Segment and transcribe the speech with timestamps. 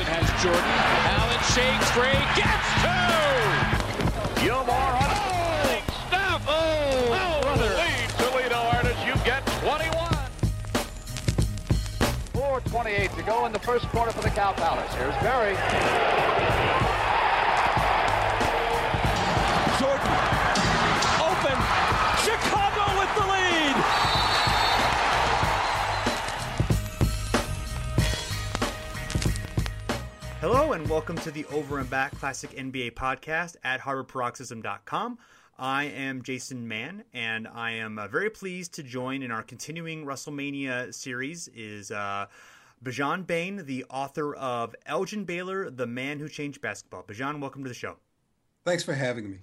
[0.00, 0.64] Anderson has Jordan.
[1.12, 4.44] Allen shakes free, gets two!
[4.44, 5.08] Gilmore on
[5.68, 6.42] Big stuff!
[6.48, 7.68] Oh, Oh, brother.
[7.76, 9.04] lead Toledo artists.
[9.04, 10.08] You get 21.
[12.32, 14.94] 4.28 to go in the first quarter for the Cow Palace.
[14.94, 15.54] Here's Barry.
[30.40, 35.18] Hello and welcome to the Over and Back Classic NBA podcast at HardwoodParoxysm.com.
[35.58, 40.06] I am Jason Mann, and I am uh, very pleased to join in our continuing
[40.06, 41.48] WrestleMania series.
[41.48, 42.24] Is uh,
[42.82, 47.02] Bijan Bayne, the author of Elgin Baylor, the Man Who Changed Basketball.
[47.02, 47.96] Bijan, welcome to the show.
[48.64, 49.40] Thanks for having me.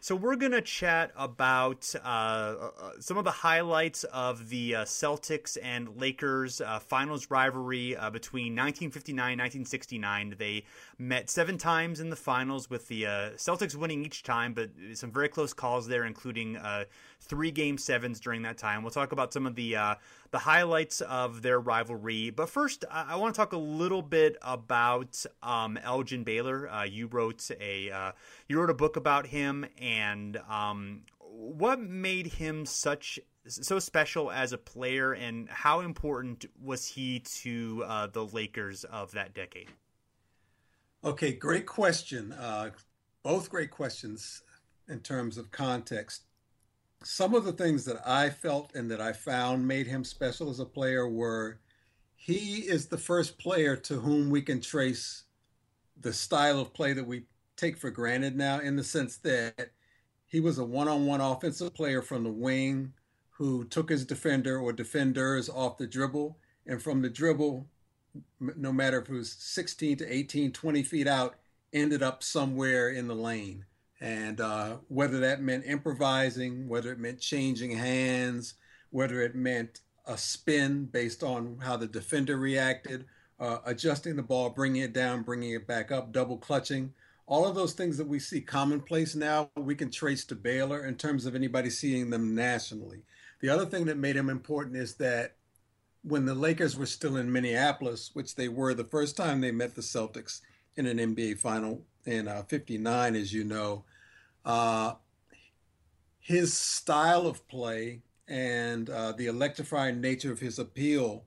[0.00, 2.70] So we're gonna chat about uh, uh,
[3.00, 8.54] some of the highlights of the uh, Celtics and Lakers uh, finals rivalry uh, between
[8.54, 10.36] 1959 and 1969.
[10.38, 10.64] They
[10.98, 15.10] met seven times in the finals, with the uh, Celtics winning each time, but some
[15.10, 16.56] very close calls there, including
[17.20, 18.82] three game sevens during that time.
[18.82, 19.76] We'll talk about some of the
[20.30, 22.30] the highlights of their rivalry.
[22.30, 26.68] But first, I, I want to talk a little bit about um, Elgin Baylor.
[26.68, 28.12] Uh, you wrote a uh,
[28.48, 34.52] you wrote a book about him, and um, what made him such so special as
[34.52, 39.68] a player, and how important was he to uh, the Lakers of that decade?
[41.04, 42.32] Okay, great question.
[42.32, 42.70] Uh,
[43.22, 44.42] both great questions
[44.88, 46.24] in terms of context
[47.02, 50.58] some of the things that I felt and that I found made him special as
[50.58, 51.60] a player were
[52.16, 55.22] he is the first player to whom we can trace
[56.00, 57.24] the style of play that we
[57.56, 59.70] take for granted now, in the sense that
[60.26, 62.92] he was a one on one offensive player from the wing
[63.30, 66.38] who took his defender or defenders off the dribble.
[66.66, 67.66] And from the dribble,
[68.40, 71.36] no matter if it was 16 to 18, 20 feet out,
[71.72, 73.64] ended up somewhere in the lane.
[74.00, 78.54] And uh, whether that meant improvising, whether it meant changing hands,
[78.90, 83.04] whether it meant a spin based on how the defender reacted,
[83.40, 86.92] uh, adjusting the ball, bringing it down, bringing it back up, double clutching,
[87.26, 90.94] all of those things that we see commonplace now, we can trace to Baylor in
[90.94, 93.02] terms of anybody seeing them nationally.
[93.40, 95.36] The other thing that made him important is that
[96.02, 99.74] when the Lakers were still in Minneapolis, which they were the first time they met
[99.74, 100.40] the Celtics
[100.76, 103.84] in an NBA final in uh, 59, as you know,
[104.48, 104.94] uh,
[106.18, 111.24] his style of play and uh, the electrifying nature of his appeal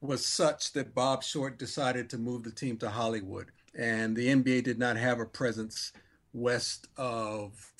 [0.00, 3.50] was such that Bob Short decided to move the team to Hollywood.
[3.76, 5.92] And the NBA did not have a presence
[6.32, 7.72] west of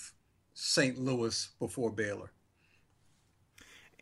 [0.55, 0.99] St.
[0.99, 2.33] Louis before Baylor.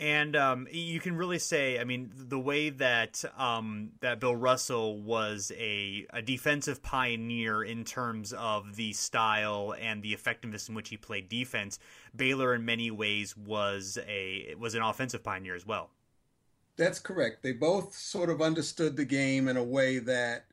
[0.00, 5.00] And um, you can really say, I mean, the way that um, that Bill Russell
[5.00, 10.88] was a, a defensive pioneer in terms of the style and the effectiveness in which
[10.88, 11.80] he played defense,
[12.14, 15.90] Baylor in many ways was a was an offensive pioneer as well.
[16.76, 17.42] That's correct.
[17.42, 20.44] They both sort of understood the game in a way that,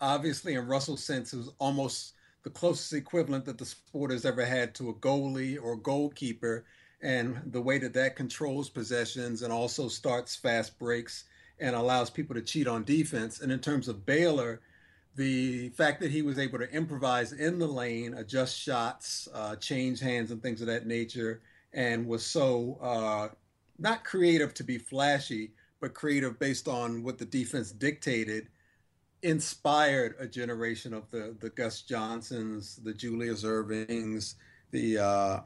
[0.00, 2.14] obviously, in Russell's sense, was almost
[2.44, 6.64] the closest equivalent that the sport has ever had to a goalie or goalkeeper,
[7.02, 11.24] and the way that that controls possessions and also starts fast breaks
[11.58, 13.40] and allows people to cheat on defense.
[13.40, 14.60] And in terms of Baylor,
[15.16, 20.00] the fact that he was able to improvise in the lane, adjust shots, uh, change
[20.00, 21.42] hands, and things of that nature,
[21.72, 23.28] and was so uh,
[23.78, 28.48] not creative to be flashy, but creative based on what the defense dictated,
[29.22, 34.34] inspired a generation of the the Gus Johnsons, the Julius Ervings,
[34.70, 35.40] the uh,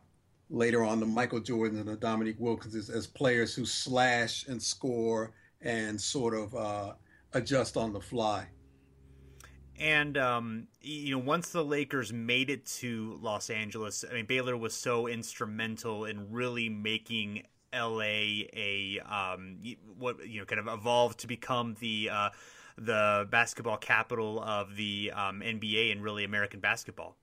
[0.50, 5.32] later on the Michael Jordans and the Dominique Wilkinses as players who slash and score
[5.62, 6.92] and sort of uh,
[7.32, 8.46] adjust on the fly.
[9.78, 14.56] And um, you know, once the Lakers made it to Los Angeles, I mean, Baylor
[14.56, 17.42] was so instrumental in really making
[17.74, 19.58] LA a um,
[19.98, 22.30] what you know kind of evolved to become the uh,
[22.78, 27.16] the basketball capital of the um, NBA and really American basketball.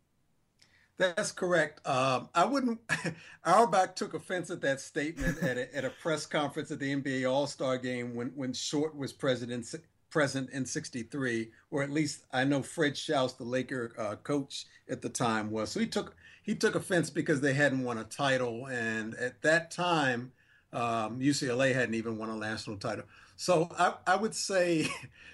[1.01, 1.86] That's correct.
[1.88, 2.80] Um, I wouldn't.
[3.44, 7.27] Auerbach took offense at that statement at a, at a press conference at the NBA
[7.27, 9.65] All Star Game when when Short was president
[10.12, 15.01] present in '63, or at least I know Fred Schaus, the Laker uh, coach at
[15.01, 15.71] the time, was.
[15.71, 19.71] So he took he took offense because they hadn't won a title, and at that
[19.71, 20.31] time,
[20.71, 23.06] um, UCLA hadn't even won a national title.
[23.38, 24.88] So I, I would say,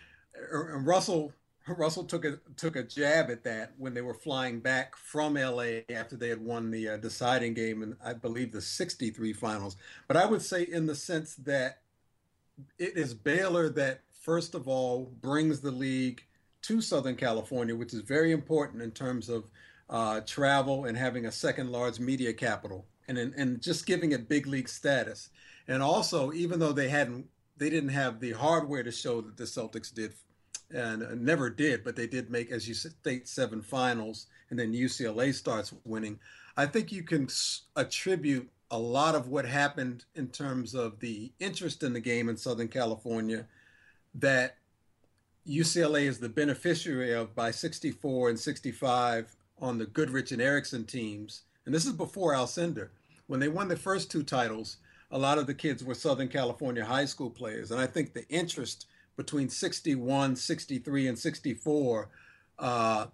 [0.53, 1.33] Russell
[1.67, 5.81] Russell took a took a jab at that when they were flying back from LA
[5.89, 9.75] after they had won the uh, deciding game in I believe the 63 finals.
[10.07, 11.81] But I would say in the sense that
[12.77, 16.23] it is Baylor that first of all brings the league
[16.63, 19.49] to Southern California, which is very important in terms of
[19.89, 24.47] uh, travel and having a second large media capital and and just giving it big
[24.47, 25.29] league status.
[25.67, 27.27] And also, even though they hadn't
[27.57, 30.13] they didn't have the hardware to show that the Celtics did
[30.73, 34.73] and uh, never did, but they did make, as you state, seven finals, and then
[34.73, 36.19] UCLA starts winning.
[36.55, 37.27] I think you can
[37.75, 42.35] attribute a lot of what happened in terms of the interest in the game in
[42.35, 43.45] Southern California
[44.15, 44.57] that
[45.47, 51.43] UCLA is the beneficiary of by 64 and 65 on the Goodrich and Erickson teams.
[51.65, 52.89] And this is before Alcindor.
[53.27, 54.77] When they won the first two titles,
[55.11, 57.71] a lot of the kids were Southern California high school players.
[57.71, 58.87] And I think the interest
[59.17, 62.09] between 61, 63, and 64
[62.59, 63.07] uh,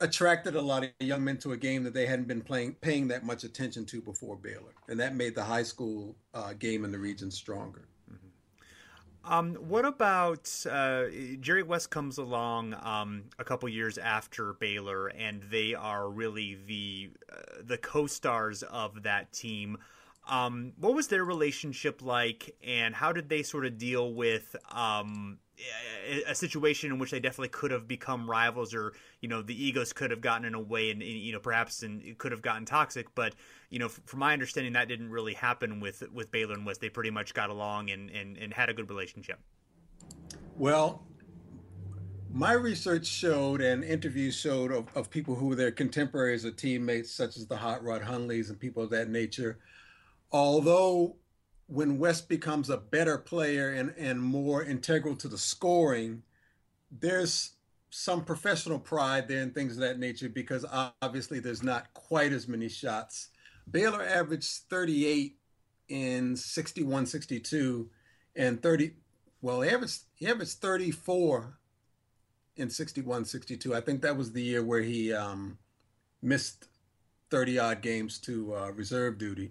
[0.00, 3.08] attracted a lot of young men to a game that they hadn't been playing, paying
[3.08, 4.74] that much attention to before Baylor.
[4.88, 7.86] And that made the high school uh, game in the region stronger.
[8.10, 9.32] Mm-hmm.
[9.32, 11.04] Um, what about uh,
[11.40, 17.10] Jerry West comes along um, a couple years after Baylor, and they are really the
[17.30, 19.76] uh, the co-stars of that team.
[20.30, 25.38] Um, what was their relationship like, and how did they sort of deal with um,
[26.28, 29.92] a situation in which they definitely could have become rivals, or you know, the egos
[29.92, 32.64] could have gotten in a way, and you know, perhaps and it could have gotten
[32.64, 33.12] toxic.
[33.16, 33.34] But
[33.70, 36.80] you know, from my understanding, that didn't really happen with with Baylor and West.
[36.80, 39.40] They pretty much got along and and, and had a good relationship.
[40.56, 41.02] Well,
[42.32, 47.10] my research showed and interviews showed of, of people who were their contemporaries or teammates,
[47.10, 49.58] such as the Hot Rod Hundleys and people of that nature,
[50.32, 51.16] although
[51.66, 56.22] when West becomes a better player and, and more integral to the scoring,
[56.90, 57.52] there's
[57.90, 60.64] some professional pride there and things of that nature because
[61.02, 63.28] obviously there's not quite as many shots.
[63.70, 65.36] Baylor averaged 38
[65.88, 67.90] in 61 62
[68.36, 68.92] and 30
[69.42, 71.58] well he averaged he averaged 34
[72.56, 75.58] in 61 62 i think that was the year where he um,
[76.22, 76.68] missed
[77.30, 79.50] 30 odd games to uh, reserve duty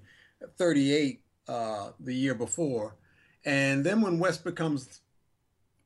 [0.57, 2.95] 38 uh, the year before.
[3.45, 5.01] And then when West becomes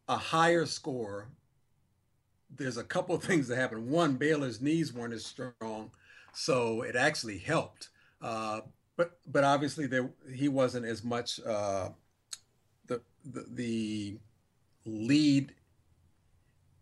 [0.07, 1.27] a higher scorer,
[2.55, 3.89] there's a couple of things that happen.
[3.89, 5.91] One, Baylor's knees weren't as strong,
[6.33, 7.89] so it actually helped.
[8.21, 8.61] Uh,
[8.95, 11.89] but but obviously there he wasn't as much uh,
[12.87, 14.17] the, the the
[14.85, 15.53] lead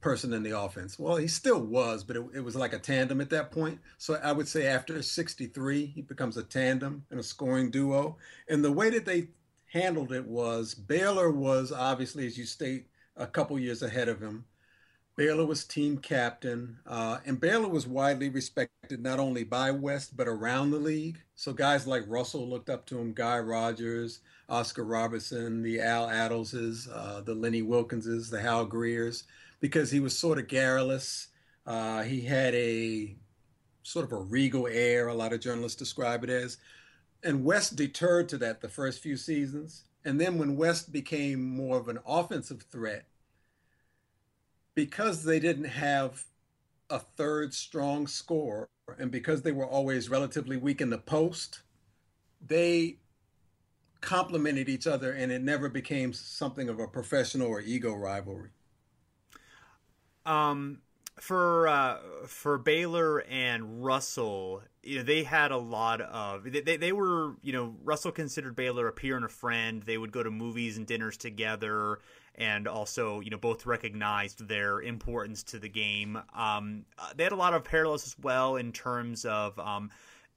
[0.01, 0.99] person in the offense.
[0.99, 3.79] Well, he still was, but it, it, was like a tandem at that point.
[3.97, 8.17] So I would say after 63, he becomes a tandem and a scoring duo.
[8.49, 9.27] And the way that they
[9.71, 14.45] handled it was Baylor was obviously, as you state, a couple years ahead of him.
[15.17, 20.27] Baylor was team captain, uh, and Baylor was widely respected not only by West but
[20.27, 21.19] around the league.
[21.35, 26.87] So guys like Russell looked up to him, Guy Rodgers, Oscar Robertson, the Al Attleses,
[26.91, 29.25] uh, the Lenny Wilkinses, the Hal Greers
[29.61, 31.29] because he was sort of garrulous.
[31.65, 33.15] Uh, he had a
[33.83, 36.57] sort of a regal air, a lot of journalists describe it as.
[37.23, 39.83] And West deterred to that the first few seasons.
[40.03, 43.05] And then when West became more of an offensive threat,
[44.73, 46.25] because they didn't have
[46.89, 51.61] a third strong scorer, and because they were always relatively weak in the post,
[52.45, 52.97] they
[54.01, 58.49] complemented each other, and it never became something of a professional or ego rivalry.
[60.25, 60.79] Um,
[61.19, 66.91] for uh, for Baylor and Russell, you know, they had a lot of they, they,
[66.91, 69.83] were you know Russell considered Baylor a peer and a friend.
[69.83, 71.99] They would go to movies and dinners together,
[72.35, 76.17] and also you know both recognized their importance to the game.
[76.33, 79.57] Um, uh, they had a lot of parallels as well in terms of.
[79.59, 79.91] Um,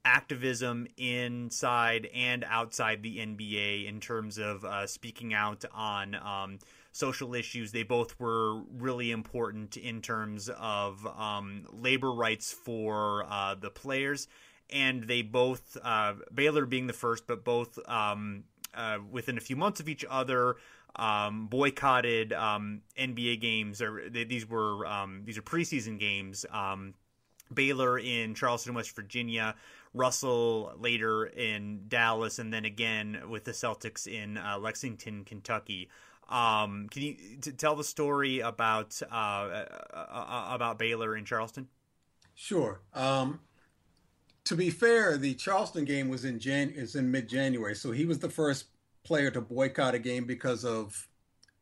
[0.07, 6.59] activism inside and outside the NBA in terms of uh, speaking out on um,
[6.95, 7.73] social issues.
[7.73, 14.29] They both were really important in terms of um, labor rights for uh, the players,
[14.71, 19.57] and they both uh, Baylor being the first, but both um, uh, within a few
[19.57, 20.57] months of each other.
[20.97, 26.47] Um, boycotted um, NBA games, or they, these were um, these are preseason games.
[26.53, 26.95] Um,
[27.53, 29.57] Baylor in Charleston, West Virginia,
[29.93, 35.89] Russell later in Dallas, and then again with the Celtics in uh, Lexington, Kentucky.
[36.29, 41.69] Um, can you t- tell the story about uh, uh, uh, about Baylor in Charleston?
[42.35, 42.81] Sure.
[42.95, 43.41] Um,
[44.45, 48.07] to be fair, the Charleston game was in Jan is in mid January, so he
[48.07, 48.67] was the first
[49.05, 51.09] player to boycott a game because of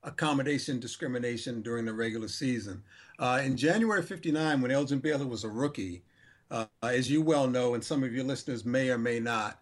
[0.05, 2.83] accommodation discrimination during the regular season.
[3.19, 6.03] Uh, in January '59, when Elgin Baylor was a rookie,
[6.51, 9.62] uh, as you well know, and some of your listeners may or may not,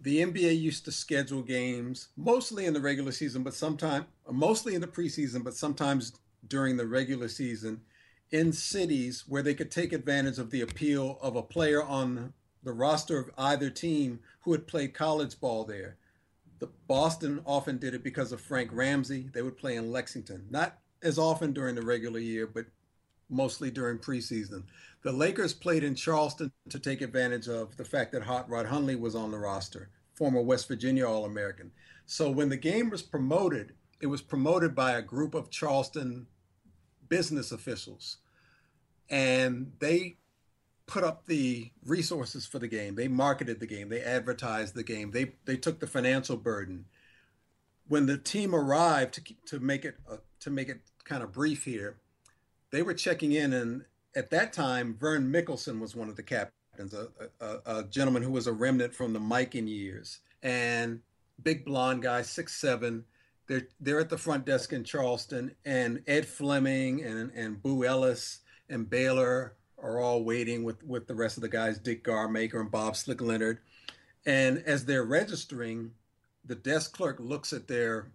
[0.00, 4.80] the NBA used to schedule games mostly in the regular season, but sometimes mostly in
[4.80, 6.12] the preseason, but sometimes
[6.46, 7.80] during the regular season
[8.30, 12.72] in cities where they could take advantage of the appeal of a player on the
[12.72, 15.96] roster of either team who had played college ball there.
[16.58, 19.30] The Boston often did it because of Frank Ramsey.
[19.32, 22.66] They would play in Lexington, not as often during the regular year, but
[23.28, 24.64] mostly during preseason.
[25.02, 28.96] The Lakers played in Charleston to take advantage of the fact that Hot Rod Hundley
[28.96, 31.70] was on the roster, former West Virginia All American.
[32.06, 36.26] So when the game was promoted, it was promoted by a group of Charleston
[37.08, 38.18] business officials.
[39.08, 40.16] And they
[40.86, 42.94] put up the resources for the game.
[42.94, 43.88] They marketed the game.
[43.88, 45.10] They advertised the game.
[45.10, 46.86] They they took the financial burden.
[47.88, 51.64] When the team arrived to to make it uh, to make it kind of brief
[51.64, 51.98] here,
[52.70, 56.94] they were checking in, and at that time, Vern Mikkelsen was one of the captains,
[56.94, 57.08] a,
[57.40, 61.00] a, a gentleman who was a remnant from the Mikan years, and
[61.42, 63.04] big blonde guy, six seven.
[63.46, 68.40] They're they're at the front desk in Charleston, and Ed Fleming and and Boo Ellis
[68.68, 72.70] and Baylor are all waiting with with the rest of the guys, Dick Garmaker and
[72.70, 73.58] Bob Slick Leonard.
[74.24, 75.92] And as they're registering,
[76.44, 78.10] the desk clerk looks at their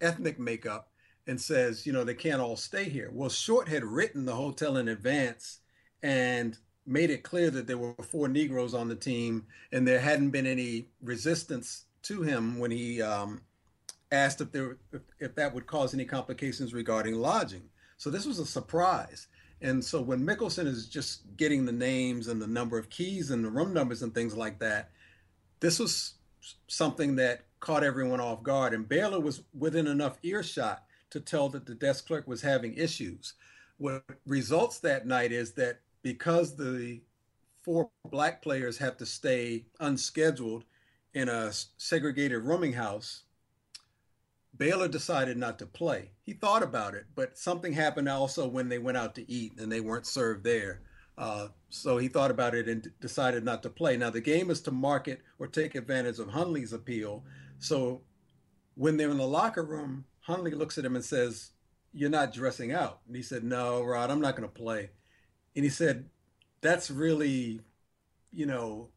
[0.00, 0.88] ethnic makeup
[1.26, 3.10] and says, you know, they can't all stay here.
[3.12, 5.60] Well, Short had written the hotel in advance
[6.02, 10.30] and made it clear that there were four Negroes on the team, and there hadn't
[10.30, 13.42] been any resistance to him when he um,
[14.10, 17.62] asked if there if, if that would cause any complications regarding lodging.
[17.98, 19.28] So this was a surprise.
[19.60, 23.44] And so when Mikkelsen is just getting the names and the number of keys and
[23.44, 24.90] the room numbers and things like that,
[25.60, 26.14] this was
[26.66, 28.74] something that caught everyone off guard.
[28.74, 33.34] And Baylor was within enough earshot to tell that the desk clerk was having issues.
[33.78, 37.00] What results that night is that because the
[37.62, 40.64] four black players have to stay unscheduled
[41.14, 43.22] in a segregated rooming house,
[44.56, 46.10] Baylor decided not to play.
[46.22, 49.70] He thought about it, but something happened also when they went out to eat and
[49.70, 50.80] they weren't served there.
[51.16, 53.96] Uh, so he thought about it and d- decided not to play.
[53.96, 57.24] Now, the game is to market or take advantage of Hundley's appeal.
[57.58, 58.02] So
[58.74, 61.50] when they're in the locker room, Hundley looks at him and says,
[61.92, 63.00] You're not dressing out.
[63.06, 64.90] And he said, No, Rod, I'm not going to play.
[65.54, 66.08] And he said,
[66.60, 67.60] That's really,
[68.32, 68.88] you know,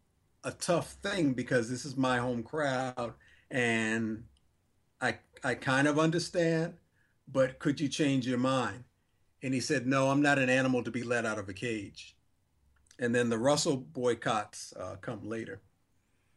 [0.43, 3.13] a tough thing because this is my home crowd
[3.49, 4.23] and
[5.01, 6.75] I I kind of understand,
[7.27, 8.83] but could you change your mind?
[9.41, 12.15] And he said, No, I'm not an animal to be let out of a cage.
[12.99, 15.61] And then the Russell boycotts uh, come later.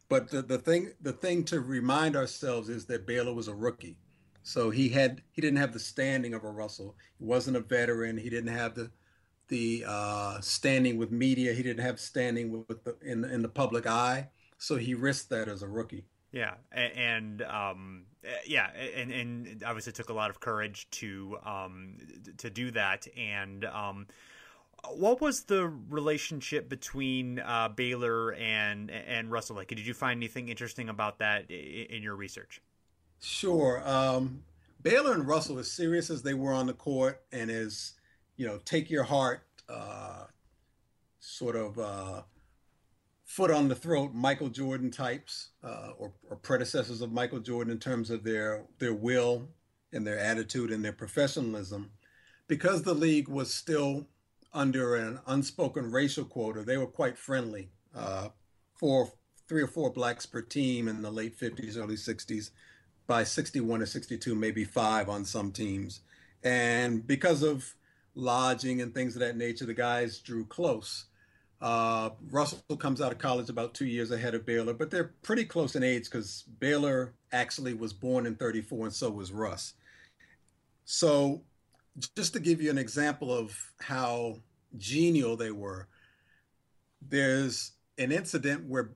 [0.08, 3.98] But the, the thing the thing to remind ourselves is that Baylor was a rookie.
[4.42, 6.96] So he had he didn't have the standing of a Russell.
[7.18, 8.16] He wasn't a veteran.
[8.16, 8.90] He didn't have the
[9.48, 11.52] the uh, standing with media.
[11.52, 14.28] He didn't have standing with, with the, in in the public eye.
[14.58, 16.04] So he risked that as a rookie.
[16.32, 18.04] Yeah, and um,
[18.46, 21.96] yeah, and and obviously took a lot of courage to um,
[22.36, 23.06] to do that.
[23.16, 24.06] And um,
[24.90, 29.56] what was the relationship between uh, Baylor and and Russell?
[29.56, 32.60] Like, did you find anything interesting about that in your research?
[33.20, 33.82] Sure.
[33.88, 34.42] Um,
[34.82, 37.94] Baylor and Russell, as serious as they were on the court, and as
[38.36, 40.24] you know, take your heart uh,
[41.18, 42.22] sort of uh,
[43.24, 47.78] foot on the throat Michael Jordan types uh, or, or, predecessors of Michael Jordan in
[47.78, 49.48] terms of their their will
[49.92, 51.90] and their attitude and their professionalism.
[52.46, 54.06] Because the league was still
[54.54, 57.68] under an unspoken racial quota, they were quite friendly.
[57.94, 58.28] Uh,
[58.74, 59.12] four,
[59.48, 62.50] three or four blacks per team in the late 50s, early 60s.
[63.08, 66.00] By 61 or 62, maybe five on some teams.
[66.44, 67.74] And because of
[68.14, 71.06] lodging and things of that nature, the guys drew close.
[71.60, 75.44] Uh, Russell comes out of college about two years ahead of Baylor, but they're pretty
[75.44, 79.74] close in age because Baylor actually was born in 34 and so was Russ.
[80.84, 81.42] So,
[82.14, 84.36] just to give you an example of how
[84.76, 85.88] genial they were,
[87.02, 88.90] there's an incident where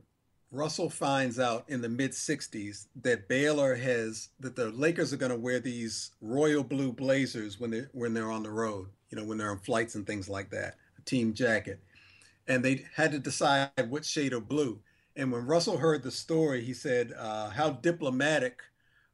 [0.52, 5.32] Russell finds out in the mid 60s that Baylor has that the Lakers are going
[5.32, 9.24] to wear these royal blue blazers when they when they're on the road, you know,
[9.24, 11.80] when they're on flights and things like that, a team jacket
[12.48, 14.80] and they had to decide what shade of blue.
[15.16, 18.62] And when Russell heard the story, he said, uh, "How diplomatic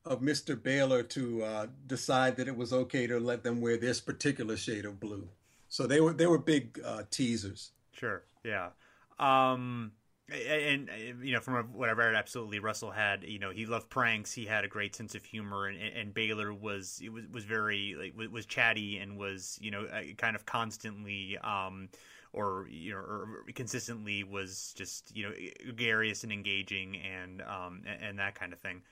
[0.05, 0.61] of Mr.
[0.61, 4.85] Baylor to uh, decide that it was okay to let them wear this particular shade
[4.85, 5.29] of blue."
[5.69, 7.73] So they were they were big uh, teasers.
[7.93, 8.23] Sure.
[8.45, 8.71] Yeah.
[9.19, 9.93] Um,
[10.31, 10.91] and,
[11.23, 14.33] you know from what I read, absolutely Russell had you know he loved pranks.
[14.33, 17.95] He had a great sense of humor, and, and Baylor was it was was very
[17.99, 21.39] like was chatty and was you know uh, kind of constantly.
[21.39, 21.89] Um,
[22.35, 25.33] or you know or consistently was just you know
[25.65, 28.83] gregarious and engaging and um and, and that kind of thing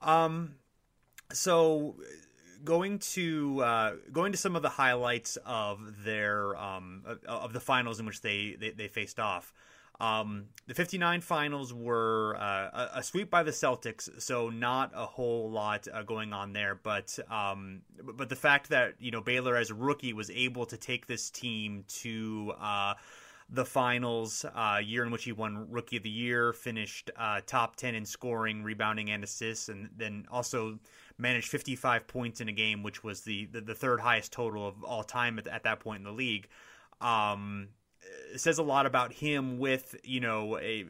[0.00, 0.54] um
[1.30, 1.94] so
[2.64, 8.00] going to uh, going to some of the highlights of their um, of the finals
[8.00, 9.52] in which they they, they faced off.
[10.00, 15.50] Um, the 59 finals were uh, a, sweep by the Celtics, so not a whole
[15.50, 16.74] lot uh, going on there.
[16.74, 20.76] But um, but the fact that you know Baylor as a rookie was able to
[20.76, 22.94] take this team to uh,
[23.50, 27.76] the finals, uh, year in which he won Rookie of the Year, finished uh, top
[27.76, 30.78] 10 in scoring, rebounding, and assists, and then also
[31.18, 34.82] managed 55 points in a game, which was the the, the third highest total of
[34.82, 36.48] all time at, at that point in the league.
[37.00, 37.68] Um,
[38.36, 40.84] says a lot about him with you know a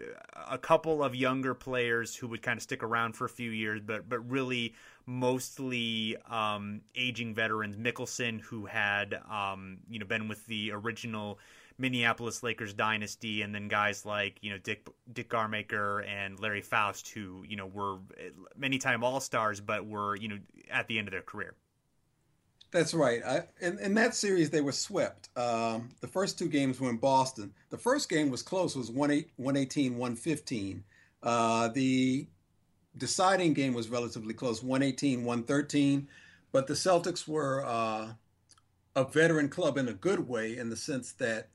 [0.50, 3.80] a couple of younger players who would kind of stick around for a few years,
[3.84, 4.74] but but really
[5.06, 7.76] mostly um, aging veterans.
[7.76, 11.38] Mikkelsen, who had um, you know been with the original
[11.78, 17.08] Minneapolis Lakers dynasty, and then guys like you know Dick Dick Garmaker and Larry Foust,
[17.10, 17.98] who you know were
[18.56, 20.38] many time All Stars, but were you know
[20.70, 21.54] at the end of their career.
[22.74, 23.22] That's right.
[23.24, 25.28] I, in, in that series, they were swept.
[25.38, 27.54] Um, the first two games were in Boston.
[27.70, 28.74] The first game was close.
[28.74, 30.82] Was 118, 115.
[31.22, 32.26] Uh, the
[32.98, 36.08] deciding game was relatively close, 118, 113.
[36.50, 38.14] But the Celtics were uh,
[38.96, 41.50] a veteran club in a good way in the sense that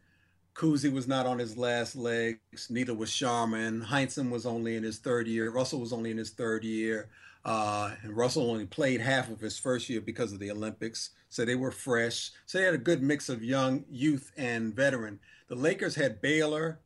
[0.53, 2.69] Cousy was not on his last legs.
[2.69, 3.81] Neither was Sharman.
[3.81, 5.51] Heinsohn was only in his third year.
[5.51, 7.09] Russell was only in his third year.
[7.45, 11.45] Uh, and Russell only played half of his first year because of the Olympics, so
[11.45, 12.31] they were fresh.
[12.45, 15.19] So they had a good mix of young, youth, and veteran.
[15.47, 16.79] The Lakers had Baylor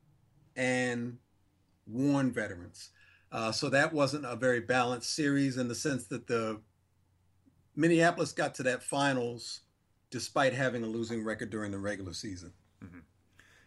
[0.56, 1.18] and
[1.88, 2.92] worn veterans,
[3.32, 6.62] uh, so that wasn't a very balanced series in the sense that the
[7.76, 9.62] Minneapolis got to that finals
[10.12, 12.54] despite having a losing record during the regular season.
[12.84, 13.00] Mm-hmm.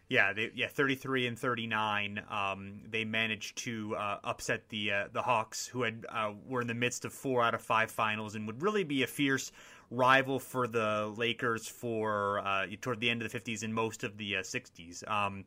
[0.09, 2.23] Yeah, they, yeah, 33 and 39.
[2.31, 6.69] Um, they managed to uh, upset the uh, the Hawks, who had uh, were in
[6.69, 9.51] the midst of four out of five finals and would really be a fierce
[9.90, 14.16] rival for the Lakers for uh, toward the end of the 50s and most of
[14.16, 15.03] the 60s.
[15.07, 15.45] Uh, um,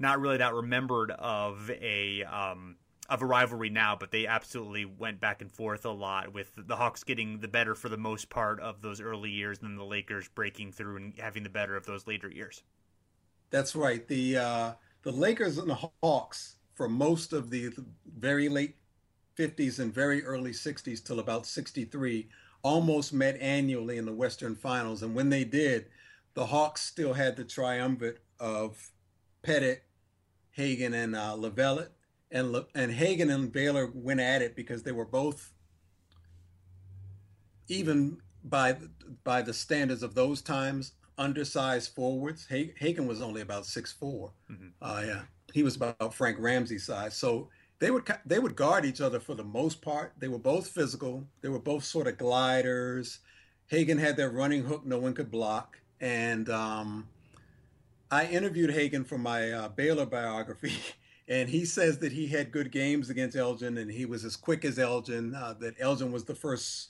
[0.00, 2.76] not really that remembered of a um,
[3.08, 6.76] of a rivalry now, but they absolutely went back and forth a lot with the
[6.76, 10.28] Hawks getting the better for the most part of those early years, and the Lakers
[10.28, 12.62] breaking through and having the better of those later years.
[13.50, 14.06] That's right.
[14.06, 17.70] The uh, the Lakers and the Hawks for most of the
[18.18, 18.76] very late
[19.36, 22.28] 50s and very early 60s till about 63
[22.62, 25.02] almost met annually in the Western Finals.
[25.02, 25.86] And when they did,
[26.34, 28.92] the Hawks still had the triumvirate of
[29.42, 29.82] Pettit,
[30.50, 31.90] Hagan, and uh, Lovellette.
[32.30, 35.52] And, Le- and Hagan and Baylor went at it because they were both,
[37.68, 38.76] even by
[39.24, 42.46] by the standards of those times, undersized forwards.
[42.46, 44.32] Hagan was only about six four.
[44.50, 44.68] Mm-hmm.
[44.82, 45.20] Uh, yeah,
[45.52, 47.14] he was about Frank Ramsey size.
[47.16, 50.14] So they would they would guard each other for the most part.
[50.18, 51.26] They were both physical.
[51.42, 53.20] They were both sort of gliders.
[53.68, 57.06] Hagan had that running hook no one could block, and um,
[58.10, 60.72] I interviewed Hagan for my uh, Baylor biography.
[61.28, 64.64] And he says that he had good games against Elgin, and he was as quick
[64.64, 65.32] as Elgin.
[65.32, 66.88] Uh, that Elgin was the first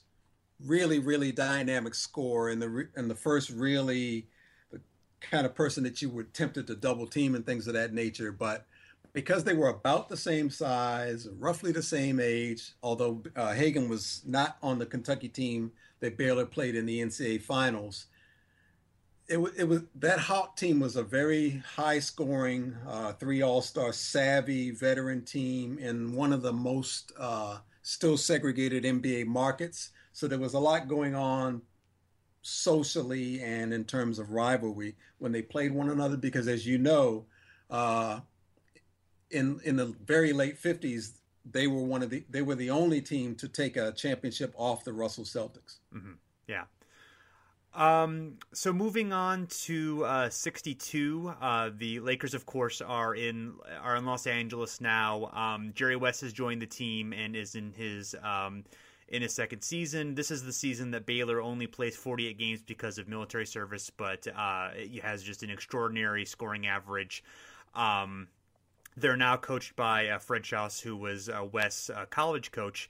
[0.66, 4.26] really really dynamic score and the and the first really
[4.70, 4.80] the
[5.20, 8.32] kind of person that you were tempted to double team and things of that nature.
[8.32, 8.66] But
[9.12, 14.22] because they were about the same size, roughly the same age, although uh, Hagan was
[14.26, 18.06] not on the Kentucky team that Baylor played in the NCAA finals,
[19.28, 23.62] it was, it was that Hawk team was a very high scoring, uh, three All
[23.62, 29.90] Star savvy veteran team in one of the most uh, still segregated NBA markets.
[30.12, 31.62] So there was a lot going on
[32.42, 37.26] socially and in terms of rivalry when they played one another because as you know
[37.68, 38.20] uh,
[39.30, 41.18] in in the very late 50s
[41.50, 44.84] they were one of the they were the only team to take a championship off
[44.84, 45.78] the Russell Celtics.
[45.94, 46.12] Mm-hmm.
[46.46, 46.64] Yeah.
[47.72, 53.96] Um, so moving on to uh, 62, uh, the Lakers, of course, are in are
[53.96, 55.26] in Los Angeles now.
[55.32, 58.64] Um, Jerry West has joined the team and is in his um,
[59.10, 60.14] in his second season.
[60.14, 64.26] This is the season that Baylor only plays 48 games because of military service, but
[64.28, 67.24] uh, it has just an extraordinary scoring average.
[67.74, 68.28] Um,
[68.96, 72.88] they're now coached by uh, Fred Schaus, who was uh, West's uh, college coach.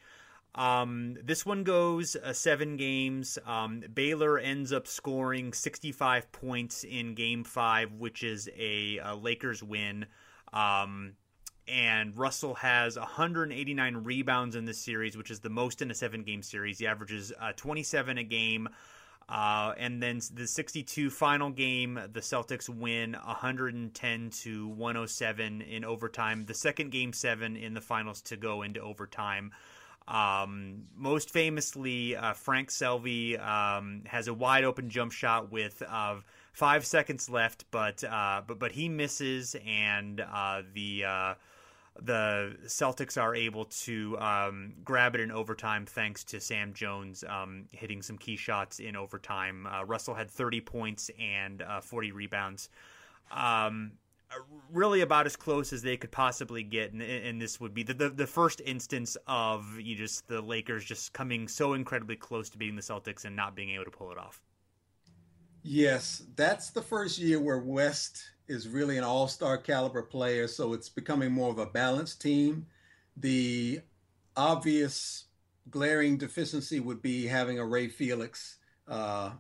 [0.55, 3.39] Um, this one goes uh, seven games.
[3.47, 9.63] Um, Baylor ends up scoring 65 points in game five, which is a, a Lakers
[9.63, 10.07] win.
[10.53, 11.13] Um,
[11.71, 16.23] and Russell has 189 rebounds in this series, which is the most in a seven
[16.23, 16.79] game series.
[16.79, 18.69] He averages uh, 27 a game.
[19.29, 26.45] Uh, and then the 62 final game, the Celtics win 110 to 107 in overtime.
[26.47, 29.53] The second game seven in the finals to go into overtime.
[30.09, 36.17] Um, most famously, uh, Frank Selvy um, has a wide open jump shot with uh,
[36.53, 41.35] five seconds left, but uh, but but he misses, and uh, the uh,
[42.01, 47.67] the Celtics are able to um, grab it in overtime thanks to Sam Jones um,
[47.73, 49.67] hitting some key shots in overtime.
[49.67, 52.69] Uh, Russell had 30 points and 40 rebounds.
[53.31, 53.93] Um,
[54.73, 57.95] really about as close as they could possibly get, and, and this would be the,
[57.95, 62.59] the, the first instance of you just the Lakers just coming so incredibly close to
[62.59, 64.41] beating the Celtics and not being able to pull it off.
[65.63, 70.89] Yes, that's the first year where West is really an all-star caliber player, so it's
[70.89, 72.67] becoming more of a balanced team.
[73.17, 73.81] The
[74.37, 75.27] obvious
[75.71, 78.59] glaring deficiency would be having a Ray Felix
[78.89, 79.31] uh,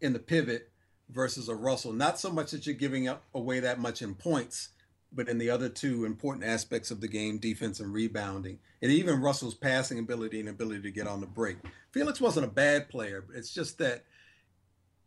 [0.00, 0.70] in the pivot
[1.08, 1.92] versus a Russell.
[1.92, 4.70] Not so much that you're giving up away that much in points,
[5.12, 9.22] but in the other two important aspects of the game, defense and rebounding, and even
[9.22, 11.56] Russell's passing ability and ability to get on the break.
[11.92, 13.24] Felix wasn't a bad player.
[13.32, 14.04] It's just that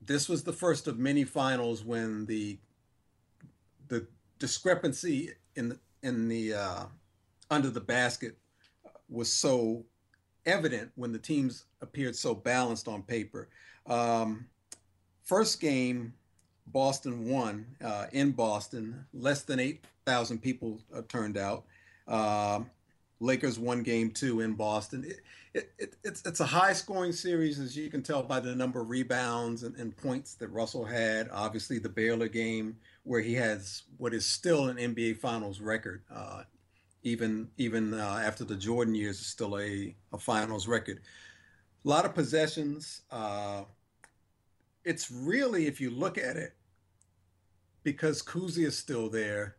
[0.06, 2.58] this was the first of many finals when the
[3.88, 4.08] the
[4.40, 6.86] discrepancy in the in the uh,
[7.50, 8.38] under the basket
[9.10, 9.84] was so
[10.46, 13.50] evident when the teams appeared so balanced on paper.
[13.86, 14.48] Um,
[15.32, 16.14] First game,
[16.68, 19.06] Boston won uh, in Boston.
[19.14, 21.64] Less than 8,000 people uh, turned out.
[22.06, 22.62] Uh,
[23.22, 25.06] Lakers won game two in Boston.
[25.06, 25.22] It,
[25.54, 28.82] it, it, it's, it's a high scoring series, as you can tell by the number
[28.82, 31.30] of rebounds and, and, points that Russell had.
[31.32, 36.04] Obviously, the Baylor game, where he has what is still an NBA Finals record.
[36.14, 36.44] Uh,
[37.04, 41.02] even even uh, after the Jordan years, is still a, a finals record.
[41.84, 43.02] A lot of possessions.
[43.10, 43.64] Uh,
[44.84, 46.54] it's really, if you look at it,
[47.84, 49.56] because Cousy is still there,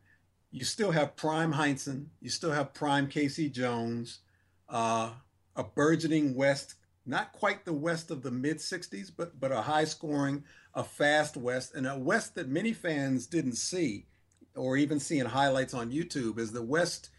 [0.51, 3.49] you still have prime Heinsohn, you still have prime K.C.
[3.49, 4.21] Jones,
[4.69, 5.11] uh,
[5.57, 9.85] a burgeoning West, not quite the West of the mid '60s, but but a high
[9.85, 14.07] scoring, a fast West, and a West that many fans didn't see,
[14.55, 17.11] or even see in highlights on YouTube, is the West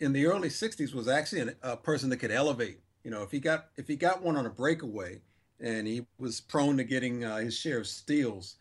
[0.00, 2.80] in the early '60s was actually a person that could elevate.
[3.04, 5.20] You know, if he got if he got one on a breakaway,
[5.60, 8.56] and he was prone to getting uh, his share of steals.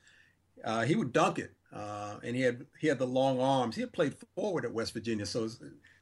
[0.64, 3.76] Uh, he would dunk it, uh, and he had he had the long arms.
[3.76, 5.48] He had played forward at West Virginia, so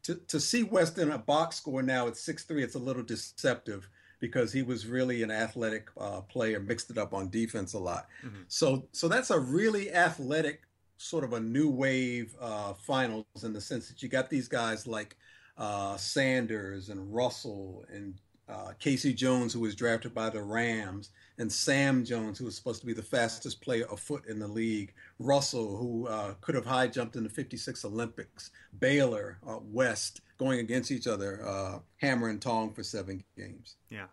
[0.06, 3.04] to to see West in a box score now at six three, it's a little
[3.04, 3.90] deceptive
[4.20, 8.08] because he was really an athletic uh, player, mixed it up on defense a lot.
[8.24, 8.44] Mm-hmm.
[8.48, 10.62] So so that's a really athletic
[10.98, 14.88] sort of a new wave uh, finals in the sense that you got these guys
[14.88, 15.18] like
[15.58, 19.14] uh, Sanders and Russell and uh, K.C.
[19.14, 22.94] Jones, who was drafted by the Rams, and Sam Jones, who was supposed to be
[22.94, 27.24] the fastest player afoot in the league, Russell, who uh, could have high jumped in
[27.24, 32.84] the 56 Olympics, Baylor, uh, West, going against each other, uh, hammer and tong for
[32.84, 33.76] seven games.
[33.90, 34.08] Yeah.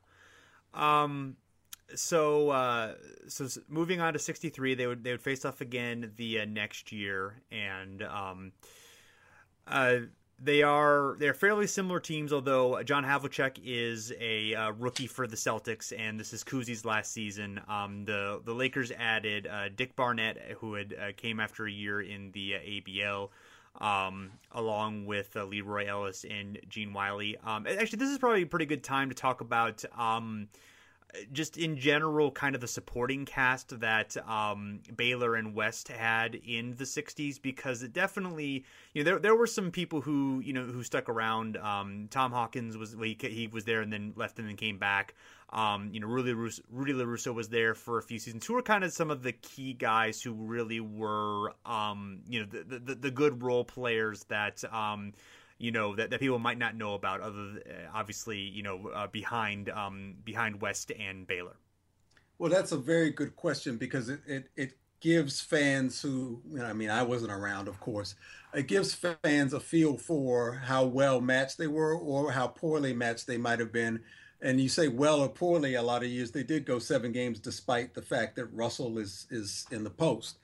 [0.73, 1.37] Um,
[1.95, 2.95] so uh,
[3.29, 6.91] so moving on to 63 they would they would face off again the uh, next
[6.91, 8.53] year and um,
[10.39, 15.37] they are they're fairly similar teams, although John Havlicek is a uh, rookie for the
[15.37, 17.61] Celtics, and this is Cousy last season.
[17.69, 22.01] Um, the the Lakers added uh, Dick Barnett, who had uh, came after a year
[22.01, 23.29] in the uh, ABL,
[23.81, 27.37] um, along with uh, Leroy Ellis and Gene Wiley.
[27.45, 29.85] Um, actually, this is probably a pretty good time to talk about.
[31.33, 36.75] Just in general, kind of the supporting cast that um, Baylor and West had in
[36.77, 40.65] the '60s, because it definitely, you know, there there were some people who you know
[40.65, 41.59] who stuck around.
[41.59, 45.15] Um, Tom Hawkins was he, he was there and then left and then came back.
[45.53, 48.47] Um, you know, Rudy Russo, Rudy LaRusso was there for a few seasons.
[48.47, 52.47] Who were kind of some of the key guys who really were, um, you know,
[52.47, 55.13] the, the, the good role players that um,
[55.63, 59.07] you know that, that people might not know about other uh, obviously you know uh,
[59.07, 61.57] behind um, behind West and Baylor.
[62.39, 66.65] Well, that's a very good question because it it, it gives fans who you know,
[66.65, 68.17] I mean I wasn't around, of course.
[68.53, 73.29] It gives fans a feel for how well matched they were or how poorly matched
[73.29, 74.01] they might have been.
[74.43, 77.39] And you say well or poorly, a lot of years they did go seven games
[77.39, 80.39] despite the fact that Russell is is in the post.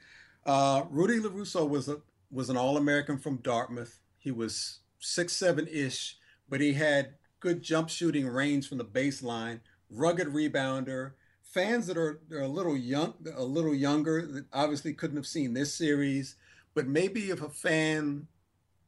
[0.46, 1.96] Uh, Rudy LaRusso was a
[2.30, 3.98] was an All American from Dartmouth.
[4.18, 9.60] He was six seven ish, but he had good jump shooting range from the baseline,
[9.90, 11.12] rugged rebounder.
[11.42, 15.54] Fans that are, are a little young, a little younger, that obviously couldn't have seen
[15.54, 16.36] this series,
[16.74, 18.26] but maybe if a fan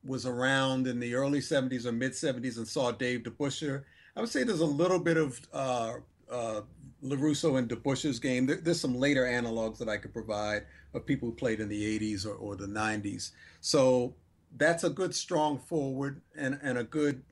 [0.05, 3.85] was around in the early 70s or mid 70s and saw Dave DeBusschere,
[4.17, 5.95] I would say there's a little bit of uh,
[6.31, 6.61] uh,
[7.03, 8.47] LaRusso and DeBusschere's game.
[8.47, 11.99] There, there's some later analogs that I could provide of people who played in the
[11.99, 13.31] 80s or, or the 90s.
[13.61, 14.15] So
[14.57, 17.23] that's a good strong forward and, and a good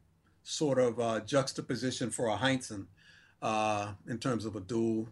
[0.42, 2.86] sort of uh, juxtaposition for a Heinsohn
[3.42, 5.08] uh, in terms of a duel.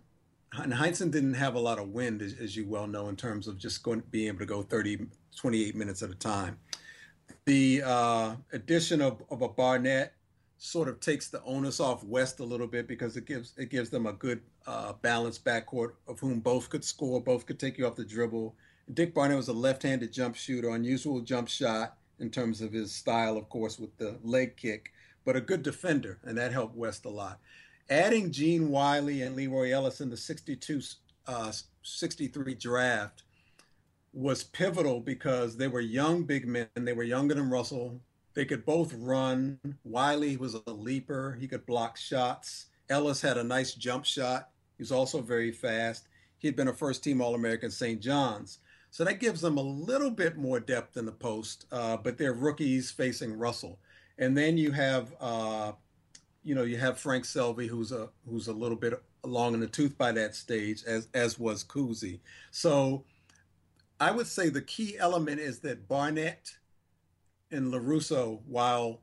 [0.53, 3.47] And Heinsohn didn't have a lot of wind, as, as, you well know, in terms
[3.47, 6.59] of just going being able to go 30, 28 minutes at a time.
[7.45, 10.14] The uh, addition of, of a Barnett
[10.59, 13.90] sort of takes the onus off West a little bit because it gives it gives
[13.90, 17.87] them a good uh, balanced backcourt of whom both could score, both could take you
[17.87, 18.55] off the dribble,
[18.92, 23.37] Dick Barnett was a left-handed jump shooter, unusual jump shot in terms of his style,
[23.37, 24.92] of course, with the leg kick,
[25.25, 27.40] but a good defender, and that helped West a lot.
[27.90, 30.81] Adding Gene Wiley and Leroy Ellis in the 62,
[31.27, 33.22] uh, 63 draft
[34.12, 36.68] was pivotal because they were young big men.
[36.75, 38.01] They were younger than Russell.
[38.35, 39.59] They could both run.
[39.85, 41.37] Wiley was a leaper.
[41.40, 42.66] He could block shots.
[42.88, 44.51] Ellis had a nice jump shot.
[44.77, 46.09] He was also very fast.
[46.38, 48.01] He had been a first team All American St.
[48.01, 48.59] John's.
[48.96, 52.32] So that gives them a little bit more depth in the post, uh, but they're
[52.32, 53.78] rookies facing Russell.
[54.16, 55.72] And then you have, uh,
[56.42, 59.66] you know, you have Frank Selvy, who's a who's a little bit long in the
[59.66, 62.20] tooth by that stage, as as was Cousy.
[62.50, 63.04] So
[64.00, 66.56] I would say the key element is that Barnett
[67.50, 69.02] and LaRusso, while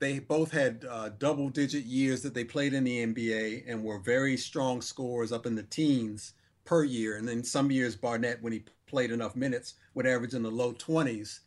[0.00, 4.00] they both had uh, double digit years that they played in the NBA and were
[4.00, 6.34] very strong scorers up in the teens
[6.66, 7.16] per year.
[7.16, 10.72] And then some years, Barnett, when he played enough minutes, would average in the low
[10.72, 11.40] 20s.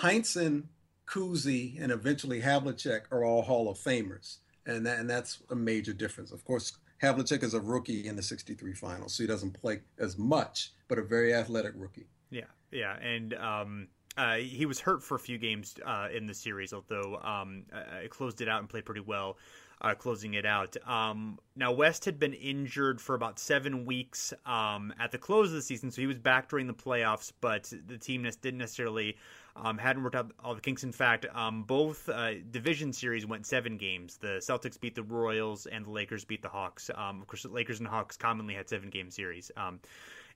[0.00, 0.64] Heinsohn,
[1.06, 4.38] Cousy, and eventually Havlicek are all Hall of Famers.
[4.66, 6.32] And, that, and that's a major difference.
[6.32, 10.18] Of course, Havlicek is a rookie in the 63 finals, so he doesn't play as
[10.18, 12.08] much, but a very athletic rookie.
[12.30, 12.96] Yeah, yeah.
[12.98, 17.16] And um, uh, he was hurt for a few games uh, in the series, although
[17.22, 19.36] um, uh, closed it out and played pretty well
[19.80, 20.76] uh, closing it out.
[20.86, 25.54] Um, now, West had been injured for about seven weeks um, at the close of
[25.54, 29.16] the season, so he was back during the playoffs, but the team didn't necessarily.
[29.58, 30.84] Um, hadn't worked out all the kinks.
[30.84, 34.18] In fact, um, both uh, division series went seven games.
[34.18, 36.90] The Celtics beat the Royals, and the Lakers beat the Hawks.
[36.94, 39.80] Um, of course, the Lakers and Hawks commonly had seven game series um,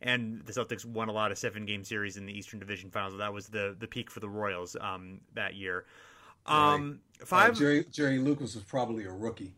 [0.03, 3.19] and the Celtics won a lot of seven game series in the Eastern Division Finals.
[3.19, 5.85] That was the the peak for the Royals um, that year.
[6.47, 7.29] Um, right.
[7.29, 7.51] five.
[7.53, 9.55] Uh, Jerry, Jerry Lucas was probably a rookie.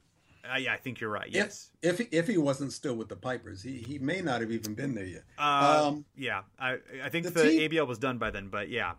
[0.50, 1.28] Uh, yeah, I think you're right.
[1.30, 1.70] Yes.
[1.82, 4.50] If if he, if he wasn't still with the Pipers, he, he may not have
[4.50, 5.22] even been there yet.
[5.38, 8.68] Uh, um, yeah, I I think the, the team, ABL was done by then, but
[8.68, 8.94] yeah.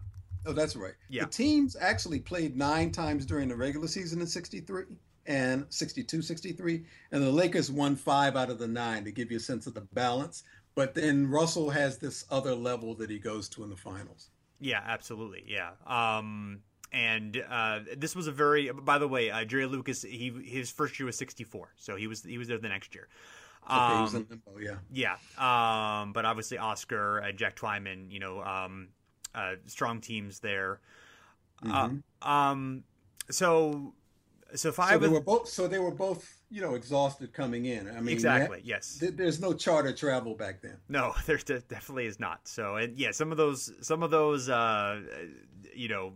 [0.46, 0.94] Oh, that's right.
[1.10, 1.26] Yeah.
[1.26, 4.84] The teams actually played nine times during the regular season in '63
[5.26, 9.38] and 62, 63, and the Lakers won five out of the nine to give you
[9.38, 10.44] a sense of the balance.
[10.76, 14.30] But then Russell has this other level that he goes to in the finals.
[14.60, 15.44] Yeah, absolutely.
[15.48, 15.72] Yeah.
[15.86, 16.62] Um,
[16.94, 18.72] and uh, this was a very.
[18.72, 22.24] By the way, uh, Jerry Lucas, he his first year was 64, so he was
[22.24, 23.08] he was there the next year.
[23.68, 24.76] Um, okay, was limbo, yeah.
[24.92, 28.90] Yeah, um, but obviously Oscar, uh, Jack Twyman, you know, um,
[29.34, 30.80] uh, strong teams there.
[31.66, 32.30] Uh, mm-hmm.
[32.30, 32.84] um,
[33.30, 33.94] so
[34.54, 34.94] so five.
[34.94, 35.48] So they were both.
[35.48, 37.90] So they were both, you know, exhausted coming in.
[37.90, 38.60] I mean, exactly.
[38.60, 38.98] Had, yes.
[39.00, 40.78] Th- there's no charter travel back then.
[40.90, 42.48] No, there definitely is not.
[42.48, 45.02] So, and yeah, some of those, some of those, uh,
[45.74, 46.14] you know,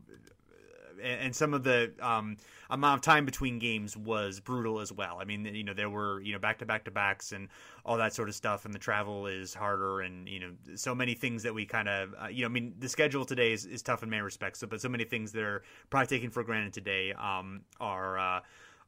[1.01, 2.37] and some of the um,
[2.69, 5.17] amount of time between games was brutal as well.
[5.19, 7.49] I mean, you know, there were you know back to back to backs and
[7.85, 11.13] all that sort of stuff, and the travel is harder, and you know, so many
[11.13, 13.81] things that we kind of uh, you know, I mean, the schedule today is, is
[13.81, 16.73] tough in many respects, so, but so many things that are probably taken for granted
[16.73, 18.17] today um, are.
[18.17, 18.39] Uh,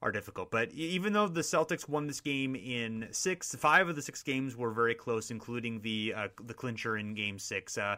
[0.01, 0.49] are difficult.
[0.49, 4.55] But even though the Celtics won this game in six, five of the six games
[4.55, 7.77] were very close, including the uh, the clincher in Game Six.
[7.77, 7.97] Uh,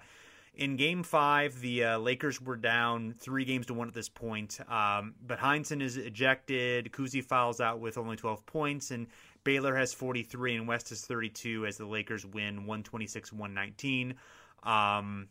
[0.53, 4.59] in Game Five, the uh, Lakers were down three games to one at this point.
[4.69, 6.91] Um, but Heinsohn is ejected.
[6.91, 9.07] Cousy fouls out with only 12 points, and
[9.43, 14.15] Baylor has 43 and West has 32 as the Lakers win 126 119.
[14.63, 15.27] Um,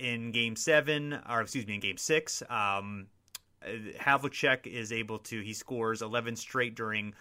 [0.00, 3.06] in Game Seven, or excuse me, in Game Six, um,
[3.64, 7.14] Havlicek is able to he scores 11 straight during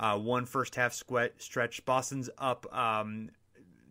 [0.00, 1.84] uh, one first half sweat stretch.
[1.84, 2.66] Boston's up.
[2.76, 3.30] Um,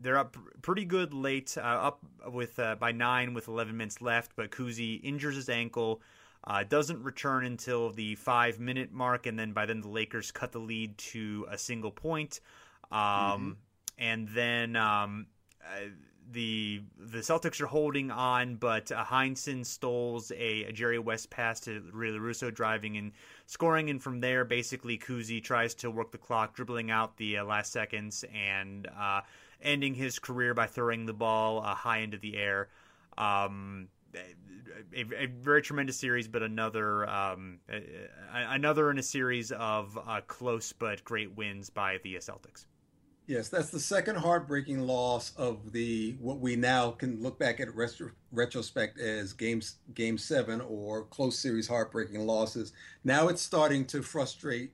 [0.04, 4.34] they're up pretty good late, uh, up with uh, by nine with 11 minutes left.
[4.36, 6.02] But Cousy injures his ankle,
[6.44, 10.52] uh, doesn't return until the five minute mark, and then by then the Lakers cut
[10.52, 12.42] the lead to a single point.
[12.92, 13.52] Um, mm-hmm.
[13.98, 15.28] And then um,
[15.64, 15.88] uh,
[16.32, 21.60] the the Celtics are holding on, but uh, Heinsohn stoles a, a, Jerry West pass
[21.62, 23.12] to Ray Russo driving and
[23.46, 27.46] scoring, and from there, basically Cousy tries to work the clock, dribbling out the uh,
[27.46, 29.22] last seconds and uh,
[29.64, 32.70] ending his career by throwing the ball uh, high into the air.
[33.18, 33.88] Um,
[34.96, 37.60] a, a, very tremendous series, but another um,
[38.32, 42.66] another in a series of uh, close but great wins by the Celtics.
[43.26, 47.74] Yes, that's the second heartbreaking loss of the what we now can look back at
[47.74, 52.74] retro, retrospect as games game seven or close series heartbreaking losses.
[53.04, 54.74] Now it's starting to frustrate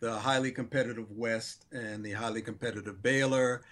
[0.00, 3.62] the highly competitive West and the highly competitive Baylor.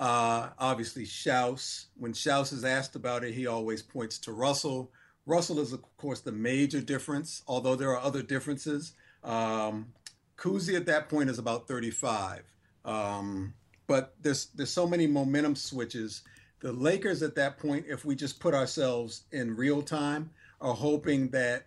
[0.00, 1.84] Uh, obviously, Schaus.
[1.98, 4.90] When Schaus is asked about it, he always points to Russell.
[5.26, 8.94] Russell is, of course, the major difference, although there are other differences.
[9.22, 9.92] Um,
[10.38, 12.44] Cousy at that point is about 35.
[12.86, 13.52] Um,
[13.86, 16.22] but there's there's so many momentum switches.
[16.60, 20.30] The Lakers at that point, if we just put ourselves in real time,
[20.62, 21.66] are hoping that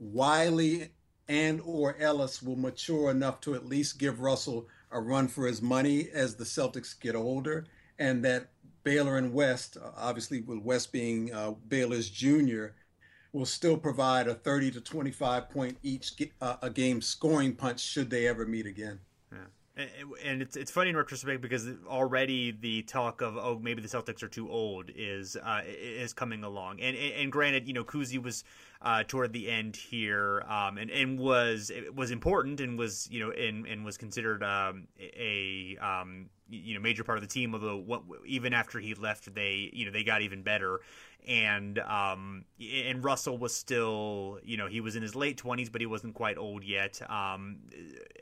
[0.00, 0.90] Wiley
[1.28, 5.60] and or Ellis will mature enough to at least give Russell a run for his
[5.60, 7.66] money as the Celtics get older,
[7.98, 8.48] and that
[8.84, 12.74] Baylor and West, obviously with West being uh, Baylor's junior,
[13.32, 18.10] will still provide a 30 to 25 point each uh, a game scoring punch should
[18.10, 19.00] they ever meet again.
[20.24, 24.24] And it's it's funny in retrospect because already the talk of oh maybe the Celtics
[24.24, 26.80] are too old is uh, is coming along.
[26.80, 28.42] And, and, granted you know Cousy was
[28.80, 33.30] uh, toward the end here um, and and was was important and was you know
[33.32, 37.76] and, and was considered um, a um, you know major part of the team although
[37.76, 40.80] what, even after he left they you know they got even better.
[41.26, 45.80] And um and Russell was still you know he was in his late 20s but
[45.80, 47.00] he wasn't quite old yet.
[47.10, 47.58] Um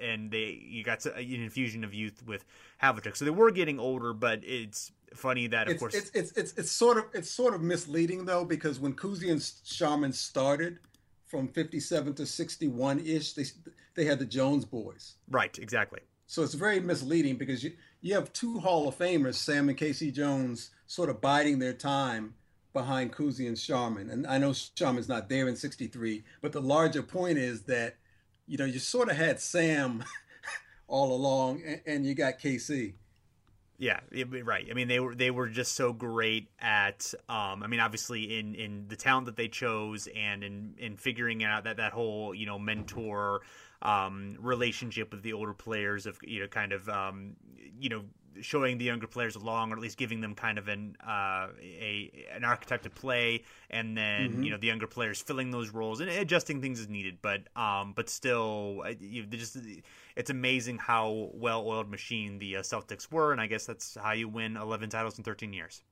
[0.01, 2.45] and they you got an infusion of youth with
[2.83, 3.17] Havlicek.
[3.17, 6.53] So they were getting older but it's funny that of it's, course it's, it's it's
[6.55, 10.79] it's sort of it's sort of misleading though because when Cousy and Sharman started
[11.27, 13.45] from 57 to 61 ish they
[13.95, 18.33] they had the Jones boys right exactly so it's very misleading because you you have
[18.33, 20.11] two Hall of Famers Sam and K.C.
[20.11, 22.35] Jones sort of biding their time
[22.73, 24.11] behind Cousy and Sharman.
[24.11, 27.97] And I know Sharman's not there in 63, but the larger point is that,
[28.47, 30.05] you know, you sort of had Sam
[30.89, 32.93] all along and, and you got KC.
[33.79, 34.01] Yeah,
[34.45, 34.67] right.
[34.71, 37.13] I mean, they were they were just so great at.
[37.29, 41.45] Um, I mean, obviously in in the talent that they chose and in in figuring
[41.45, 43.43] out that that whole you know mentor
[43.83, 47.37] um, relationship with the older players of you know kind of um,
[47.79, 48.05] you know
[48.41, 52.27] showing the younger players along, or at least giving them kind of an uh, a
[52.35, 54.43] an archetype to play, and then mm-hmm.
[54.43, 57.19] you know the younger players filling those roles and adjusting things as needed.
[57.23, 59.57] But um, but still, you just
[60.17, 64.13] it's amazing how well oiled machine the uh, Celtics were, and I guess that's how
[64.13, 65.83] you win 11 titles in 13 years.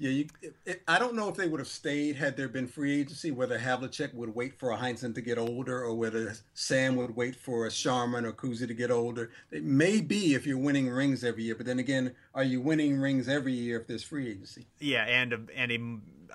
[0.00, 0.26] Yeah, you,
[0.64, 3.58] it, I don't know if they would have stayed had there been free agency, whether
[3.58, 7.66] Havlicek would wait for a Heinsohn to get older or whether Sam would wait for
[7.66, 9.30] a Sharman or Cousy to get older.
[9.50, 13.00] It may be if you're winning rings every year, but then again, are you winning
[13.00, 14.66] rings every year if there's free agency?
[14.78, 15.72] Yeah, and a, and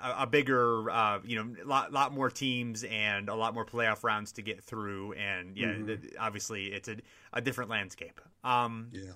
[0.02, 4.04] a, a bigger, uh, you know, lot, lot more teams and a lot more playoff
[4.04, 5.14] rounds to get through.
[5.14, 6.06] And yeah, mm-hmm.
[6.20, 6.96] obviously it's a,
[7.32, 8.20] a different landscape.
[8.44, 9.12] Um, yeah.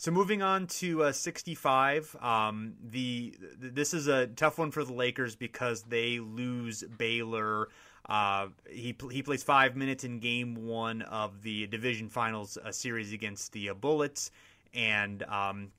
[0.00, 4.94] So moving on to uh, 65, um, the this is a tough one for the
[4.94, 7.68] Lakers because they lose Baylor.
[8.08, 13.12] Uh, he he plays five minutes in Game One of the Division Finals uh, series
[13.12, 14.30] against the uh, Bullets,
[14.72, 15.70] and um,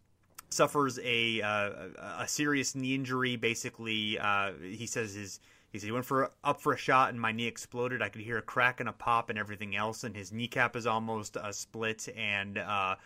[0.51, 1.71] suffers a uh,
[2.19, 3.37] a serious knee injury.
[3.37, 5.39] Basically, uh, he says his
[5.71, 8.03] He said he went for up for a shot and my knee exploded.
[8.03, 10.85] I could hear a crack and a pop and everything else, and his kneecap is
[10.85, 12.59] almost uh, split and.
[12.59, 12.97] Uh,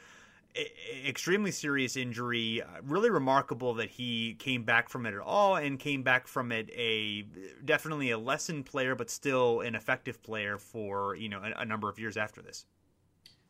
[1.05, 2.61] extremely serious injury.
[2.83, 6.69] Really remarkable that he came back from it at all and came back from it
[6.71, 7.23] a
[7.63, 11.89] definitely a lessened player, but still an effective player for you know a, a number
[11.89, 12.65] of years after this.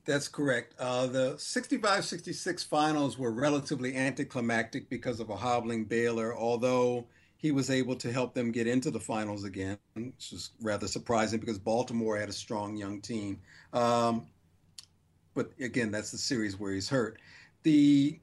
[0.06, 0.76] That's correct.
[0.80, 7.51] Uh, the 65 66 finals were relatively anticlimactic because of a hobbling Baylor, although he
[7.51, 11.60] was able to help them get into the finals again, which is rather surprising because
[11.60, 13.39] Baltimore had a strong young team.
[13.74, 14.28] Um,
[15.36, 17.19] but again, that's the series where he's hurt.
[17.63, 18.19] The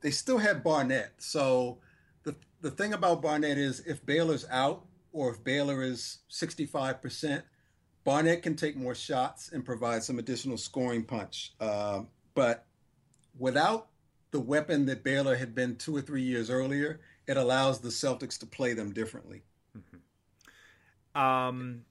[0.00, 1.12] they still had Barnett.
[1.18, 1.78] So
[2.24, 7.42] the the thing about Barnett is if Baylor's out or if Baylor is 65%,
[8.04, 11.54] Barnett can take more shots and provide some additional scoring punch.
[11.60, 12.02] Uh,
[12.34, 12.66] but
[13.38, 13.88] without
[14.30, 18.38] the weapon that Baylor had been two or three years earlier, it allows the Celtics
[18.40, 19.42] to play them differently.
[19.76, 21.20] Mm-hmm.
[21.20, 21.84] Um,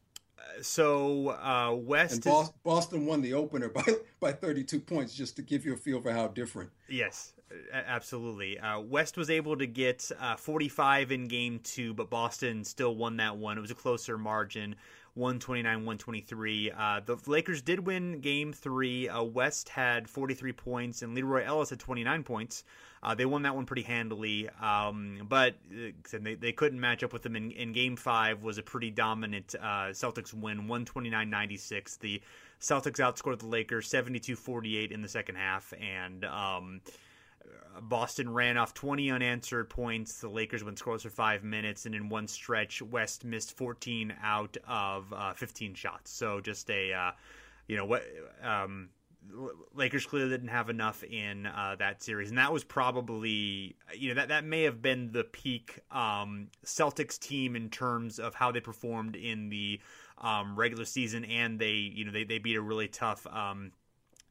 [0.62, 2.54] so uh, West and is...
[2.64, 3.84] Boston won the opener by
[4.20, 6.70] by 32 points, just to give you a feel for how different.
[6.90, 7.34] Yes,
[7.74, 8.60] absolutely.
[8.60, 13.18] Uh, West was able to get uh, 45 in game two, but Boston still won
[13.18, 13.58] that one.
[13.58, 14.76] It was a closer margin.
[15.18, 16.72] 129 123.
[16.72, 19.10] Uh, the Lakers did win game three.
[19.10, 22.64] Uh, West had 43 points, and Leroy Ellis had 29 points.
[23.04, 27.14] Uh, they won that one pretty handily, um, but uh, they, they couldn't match up
[27.14, 28.44] with them in, in game five.
[28.44, 32.00] Was a pretty dominant uh, Celtics win, 129-96.
[32.00, 32.22] The
[32.60, 36.82] Celtics outscored the Lakers 72-48 in the second half, and um,
[37.82, 40.20] Boston ran off 20 unanswered points.
[40.20, 44.58] The Lakers went scoreless for five minutes, and in one stretch, West missed 14 out
[44.68, 46.12] of uh, 15 shots.
[46.12, 47.12] So just a, uh,
[47.68, 48.04] you know, what.
[48.42, 48.90] Um,
[49.74, 54.16] Lakers clearly didn't have enough in uh, that series, and that was probably you know
[54.16, 58.60] that that may have been the peak um, Celtics team in terms of how they
[58.60, 59.80] performed in the
[60.20, 63.72] um, regular season, and they you know they they beat a really tough um,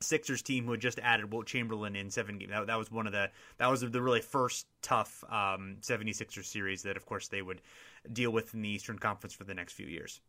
[0.00, 2.50] Sixers team who had just added Wilt Chamberlain in seven games.
[2.50, 6.82] That, that was one of the that was the really first tough um, 76ers series
[6.82, 7.62] that, of course, they would
[8.12, 10.20] deal with in the Eastern Conference for the next few years.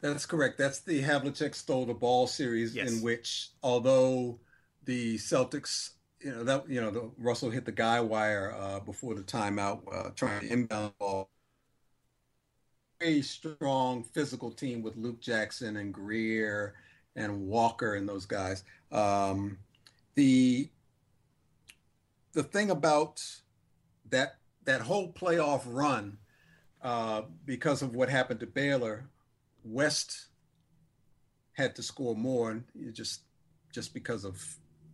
[0.00, 0.56] That's correct.
[0.56, 2.90] That's the Havlicek stole the ball series yes.
[2.90, 4.38] in which, although
[4.84, 5.90] the Celtics,
[6.20, 9.80] you know that you know the, Russell hit the guy wire uh, before the timeout,
[9.92, 11.28] uh, trying to inbound ball.
[12.98, 16.74] Very strong physical team with Luke Jackson and Greer
[17.16, 18.64] and Walker and those guys.
[18.92, 19.58] Um,
[20.14, 20.70] the
[22.32, 23.22] the thing about
[24.08, 26.18] that that whole playoff run,
[26.82, 29.08] uh, because of what happened to Baylor,
[29.64, 30.28] West
[31.52, 33.22] had to score more, just
[33.72, 34.42] just because of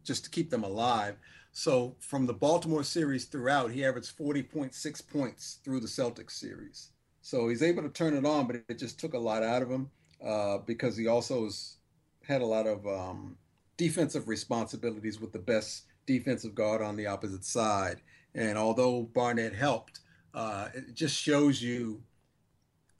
[0.04, 1.16] just to keep them alive.
[1.52, 6.90] So from the Baltimore series throughout, he averaged 40.6 points through the Celtics series.
[7.22, 9.70] So he's able to turn it on, but it just took a lot out of
[9.70, 9.90] him
[10.24, 11.78] uh, because he also was,
[12.22, 13.36] had a lot of um,
[13.76, 18.02] defensive responsibilities with the best defensive guard on the opposite side.
[18.34, 20.00] And although Barnett helped,
[20.34, 22.02] uh, it just shows you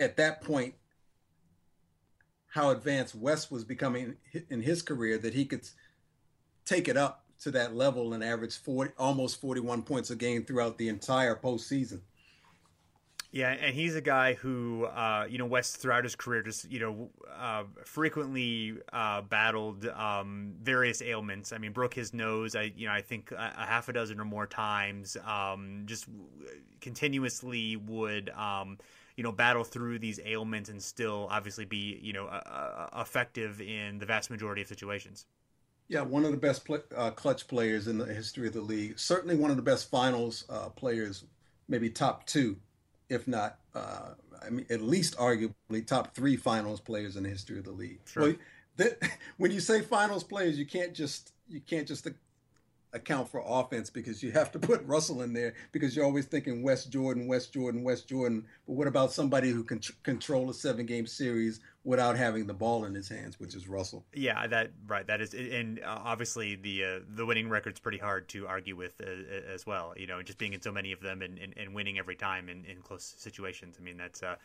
[0.00, 0.74] at that point
[2.56, 4.16] how advanced West was becoming
[4.48, 5.68] in his career that he could
[6.64, 10.78] take it up to that level and average 40, almost 41 points a game throughout
[10.78, 12.00] the entire postseason.
[13.30, 16.80] Yeah, and he's a guy who, uh, you know, West throughout his career just, you
[16.80, 21.52] know, uh, frequently uh, battled um, various ailments.
[21.52, 22.56] I mean, broke his nose.
[22.56, 25.18] I, you know, I think a, half a dozen or more times.
[25.26, 26.06] Um, just
[26.80, 28.78] continuously would, um,
[29.16, 32.28] you know, battle through these ailments and still obviously be, you know,
[32.96, 35.26] effective in the vast majority of situations.
[35.88, 38.98] Yeah, one of the best uh, clutch players in the history of the league.
[38.98, 41.24] Certainly one of the best finals uh, players,
[41.68, 42.56] maybe top two
[43.08, 44.10] if not, uh,
[44.44, 48.00] I mean, at least arguably top three finals players in the history of the league.
[48.06, 48.22] Sure.
[48.22, 48.34] Well,
[48.76, 49.02] that,
[49.36, 52.06] when you say finals players, you can't just you can't just
[52.96, 56.62] account for offense because you have to put Russell in there because you're always thinking
[56.62, 58.44] West Jordan, West Jordan, West Jordan.
[58.66, 62.84] But what about somebody who can control a seven game series without having the ball
[62.84, 64.04] in his hands, which is Russell?
[64.12, 65.06] Yeah, that right.
[65.06, 69.00] That is, and uh, obviously the uh, the winning record's pretty hard to argue with
[69.00, 69.94] uh, as well.
[69.96, 72.48] You know, just being in so many of them and, and, and winning every time
[72.48, 73.76] in, in close situations.
[73.80, 74.22] I mean, that's.
[74.22, 74.36] Uh,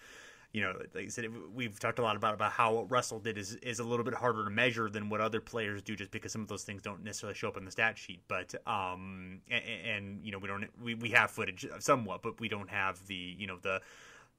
[0.53, 3.37] you know, like I said, we've talked a lot about about how what Russell did
[3.37, 6.33] is is a little bit harder to measure than what other players do, just because
[6.33, 8.21] some of those things don't necessarily show up in the stat sheet.
[8.27, 12.49] But um, and, and you know, we don't we, we have footage somewhat, but we
[12.49, 13.81] don't have the you know the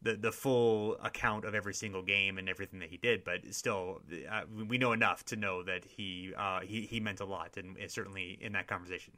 [0.03, 4.03] the the full account of every single game and everything that he did, but still,
[4.31, 7.77] uh, we know enough to know that he uh, he he meant a lot, and
[7.91, 9.15] certainly in that conversation.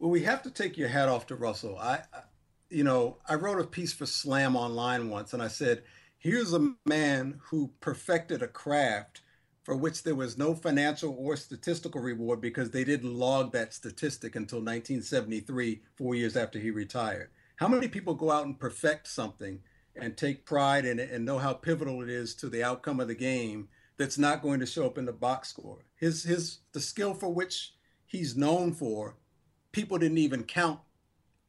[0.00, 1.78] Well, we have to take your hat off to Russell.
[1.78, 2.22] I, I,
[2.70, 5.82] you know, I wrote a piece for Slam Online once, and I said
[6.20, 9.22] here's a man who perfected a craft
[9.64, 14.36] for which there was no financial or statistical reward because they didn't log that statistic
[14.36, 17.30] until 1973, four years after he retired.
[17.56, 19.60] How many people go out and perfect something
[19.96, 23.08] and take pride in it and know how pivotal it is to the outcome of
[23.08, 25.84] the game that's not going to show up in the box score?
[25.96, 27.74] His his the skill for which
[28.06, 29.16] he's known for,
[29.72, 30.80] people didn't even count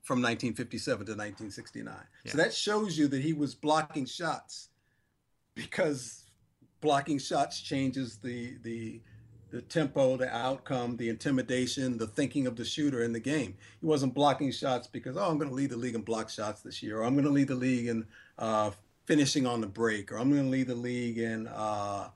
[0.02, 1.94] from 1957 to 1969.
[2.24, 2.32] Yeah.
[2.32, 4.70] So that shows you that he was blocking shots
[5.56, 6.24] because
[6.82, 9.02] blocking shots changes the the
[9.52, 13.56] the tempo, the outcome, the intimidation, the thinking of the shooter in the game.
[13.82, 16.62] He wasn't blocking shots because oh, I'm going to lead the league in block shots
[16.62, 18.06] this year, or I'm going to lead the league in
[18.40, 18.72] uh,
[19.06, 22.08] finishing on the break, or I'm going to lead the league in uh,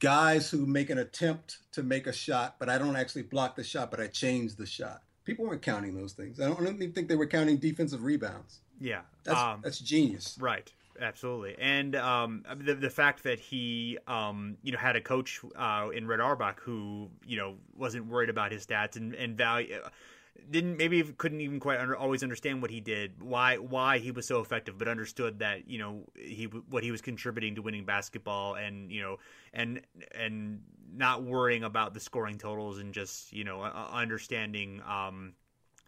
[0.00, 3.62] guys who make an attempt to make a shot, but I don't actually block the
[3.62, 5.02] shot, but I change the shot.
[5.24, 6.40] People weren't counting those things.
[6.40, 8.60] I don't, I don't even think they were counting defensive rebounds.
[8.80, 10.36] Yeah, that's, um, that's genius.
[10.40, 10.70] Right
[11.00, 11.56] absolutely.
[11.58, 16.06] And um, the the fact that he um, you know had a coach uh, in
[16.06, 19.80] Red Auerbach who you know wasn't worried about his stats and and value
[20.50, 24.26] didn't maybe couldn't even quite under, always understand what he did why why he was
[24.26, 28.54] so effective but understood that you know he what he was contributing to winning basketball
[28.54, 29.18] and you know
[29.52, 29.80] and
[30.14, 30.60] and
[30.94, 35.32] not worrying about the scoring totals and just you know understanding um,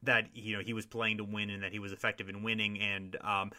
[0.02, 2.80] that you know he was playing to win and that he was effective in winning.
[2.80, 3.52] And um,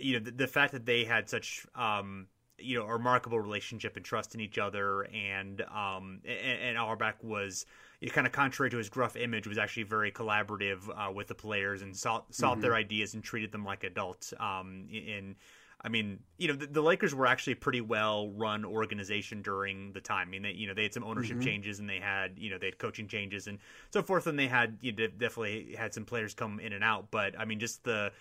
[0.00, 2.26] you know the, the, fact that they had such um,
[2.58, 7.22] you know a remarkable relationship and trust in each other, and um, and, and Auerbach
[7.22, 7.66] was
[8.10, 11.82] kind of contrary to his gruff image, was actually very collaborative uh, with the players
[11.82, 12.60] and sought, saw mm-hmm.
[12.60, 14.34] their ideas and treated them like adults.
[14.40, 15.36] Um, in
[15.84, 19.92] I mean, you know, the, the, Lakers were actually a pretty well run organization during
[19.92, 20.28] the time.
[20.28, 21.46] I mean, they, you know, they had some ownership mm-hmm.
[21.46, 23.58] changes and they had, you know, they had coaching changes and
[23.90, 27.10] so forth, and they had, you know, definitely had some players come in and out.
[27.10, 28.12] But I mean, just the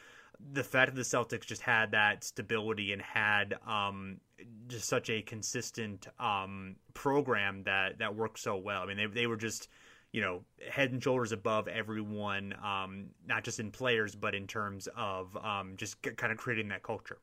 [0.53, 4.19] the fact that the Celtics just had that stability and had um,
[4.67, 8.81] just such a consistent um, program that that worked so well.
[8.81, 9.67] I mean, they they were just
[10.11, 14.87] you know head and shoulders above everyone, um, not just in players but in terms
[14.95, 17.19] of um, just kind of creating that culture.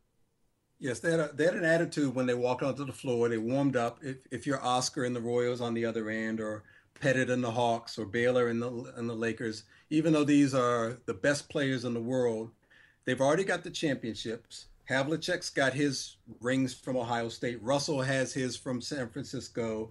[0.80, 3.28] Yes, they had a, they had an attitude when they walked onto the floor.
[3.28, 3.98] They warmed up.
[4.02, 6.62] If if you're Oscar and the Royals on the other end, or
[7.00, 10.98] Pettit and the Hawks, or Baylor and the and the Lakers, even though these are
[11.06, 12.52] the best players in the world,
[13.08, 14.66] They've already got the championships.
[14.90, 17.58] Havlicek's got his rings from Ohio State.
[17.62, 19.88] Russell has his from San Francisco.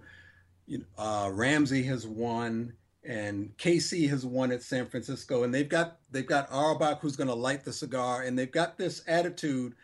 [0.96, 5.42] Uh, Ramsey has won, and KC has won at San Francisco.
[5.42, 8.78] And they've got they've got Auerbach who's going to light the cigar, and they've got
[8.78, 9.74] this attitude.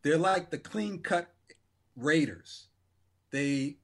[0.00, 1.28] They're like the clean cut
[1.94, 2.68] Raiders.
[3.32, 3.76] They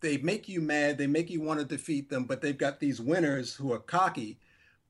[0.00, 0.98] they make you mad.
[0.98, 4.38] They make you want to defeat them, but they've got these winners who are cocky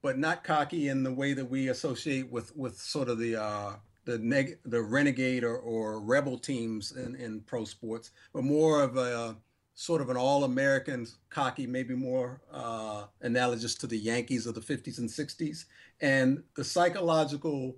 [0.04, 3.72] but not cocky in the way that we associate with with sort of the uh,
[4.04, 8.98] the neg- the renegade or, or rebel teams in, in pro sports, but more of
[8.98, 9.34] a
[9.72, 14.98] sort of an all-American cocky, maybe more uh, analogous to the Yankees of the 50s
[14.98, 15.64] and 60s,
[16.02, 17.74] and the psychological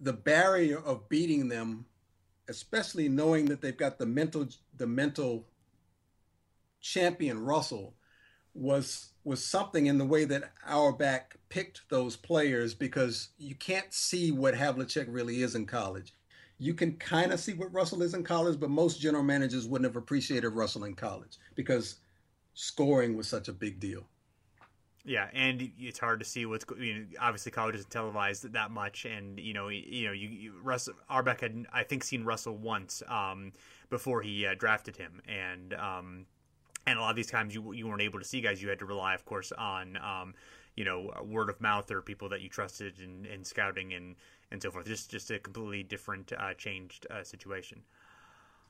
[0.00, 1.84] the barrier of beating them,
[2.48, 4.48] especially knowing that they've got the mental
[4.78, 5.46] the mental
[6.80, 7.94] champion Russell
[8.58, 14.32] was was something in the way that Auerbach picked those players because you can't see
[14.32, 16.14] what Havlicek really is in college.
[16.58, 19.88] You can kind of see what Russell is in college, but most general managers wouldn't
[19.88, 21.96] have appreciated Russell in college because
[22.54, 24.08] scoring was such a big deal.
[25.04, 29.04] Yeah, and it's hard to see what's you know, obviously college isn't televised that much,
[29.04, 33.02] and you know you know you, you Russell Auerbach had I think seen Russell once
[33.08, 33.52] um,
[33.88, 36.26] before he uh, drafted him, and um,
[36.88, 38.62] and a lot of these times you you weren't able to see guys.
[38.62, 40.34] You had to rely, of course, on um,
[40.74, 44.16] you know word of mouth or people that you trusted in, in scouting and
[44.50, 44.86] and so forth.
[44.86, 47.82] Just just a completely different, uh, changed uh, situation.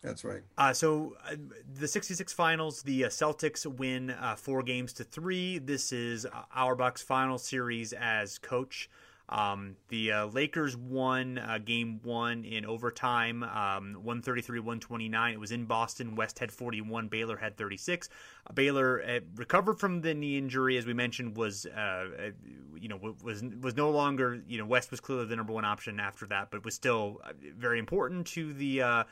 [0.02, 0.42] That's right.
[0.56, 1.34] Uh, so uh,
[1.74, 5.58] the 66 finals, the uh, Celtics win uh, four games to three.
[5.58, 8.88] This is Auerbach's final series as coach.
[9.28, 15.32] Um, the uh, Lakers won uh, game one in overtime, um, 133 129.
[15.34, 16.14] It was in Boston.
[16.14, 18.08] West had 41, Baylor had 36.
[18.46, 22.30] Uh, Baylor uh, recovered from the knee injury, as we mentioned, was uh,
[22.76, 26.00] you know was was no longer you know West was clearly the number one option
[26.00, 27.20] after that, but was still
[27.56, 29.04] very important to the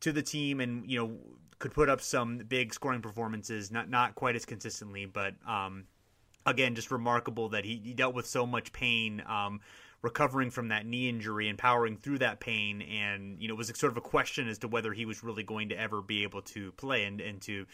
[0.00, 1.18] to the team, and you know
[1.58, 5.84] could put up some big scoring performances, not not quite as consistently, but um,
[6.46, 9.60] again, just remarkable that he, he dealt with so much pain, um,
[10.02, 12.82] recovering from that knee injury and powering through that pain.
[12.82, 15.42] And, you know, it was sort of a question as to whether he was really
[15.42, 17.66] going to ever be able to play and, and to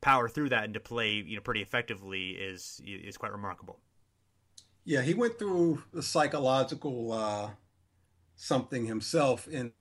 [0.00, 3.78] power through that and to play, you know, pretty effectively is, is quite remarkable.
[4.84, 7.50] Yeah, he went through the psychological uh,
[8.36, 9.72] something himself in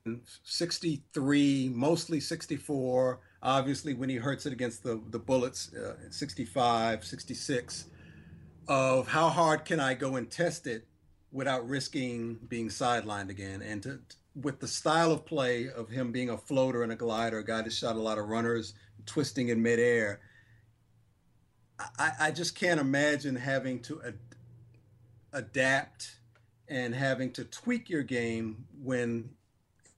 [0.43, 3.19] 63, mostly 64.
[3.41, 7.85] Obviously, when he hurts it against the, the Bullets, uh, 65, 66,
[8.69, 10.87] of how hard can I go and test it
[11.31, 13.63] without risking being sidelined again.
[13.63, 13.99] And to,
[14.35, 17.63] with the style of play of him being a floater and a glider, a guy
[17.63, 18.75] that shot a lot of runners,
[19.07, 20.21] twisting in midair,
[21.97, 24.19] I, I just can't imagine having to ad-
[25.33, 26.17] adapt
[26.67, 29.31] and having to tweak your game when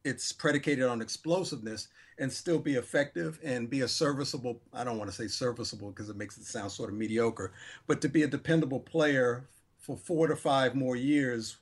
[0.03, 1.87] it's predicated on explosiveness
[2.19, 6.09] and still be effective and be a serviceable i don't want to say serviceable because
[6.09, 7.51] it makes it sound sort of mediocre
[7.87, 9.45] but to be a dependable player
[9.77, 11.57] for four to five more years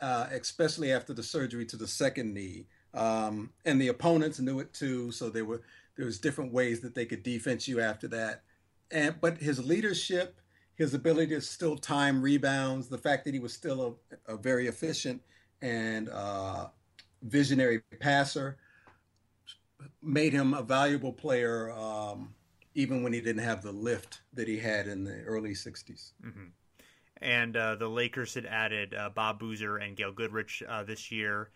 [0.00, 2.66] uh, especially after the surgery to the second knee.
[2.94, 5.62] Um, and the opponents knew it too so there were
[5.96, 8.42] there was different ways that they could defense you after that.
[8.90, 10.40] And but his leadership
[10.76, 14.68] his ability to still time rebounds, the fact that he was still a, a very
[14.68, 15.20] efficient
[15.60, 16.68] and uh,
[17.22, 18.56] visionary passer
[20.02, 22.34] made him a valuable player um,
[22.74, 26.12] even when he didn't have the lift that he had in the early 60s.
[26.24, 26.44] Mm-hmm.
[27.20, 31.50] And uh, the Lakers had added uh, Bob Boozer and Gail Goodrich uh, this year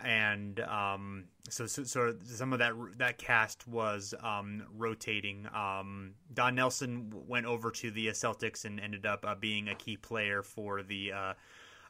[0.00, 5.48] and um, so, so, so some of that that cast was um, rotating.
[5.54, 9.96] Um, Don Nelson went over to the Celtics and ended up uh, being a key
[9.96, 11.32] player for the uh,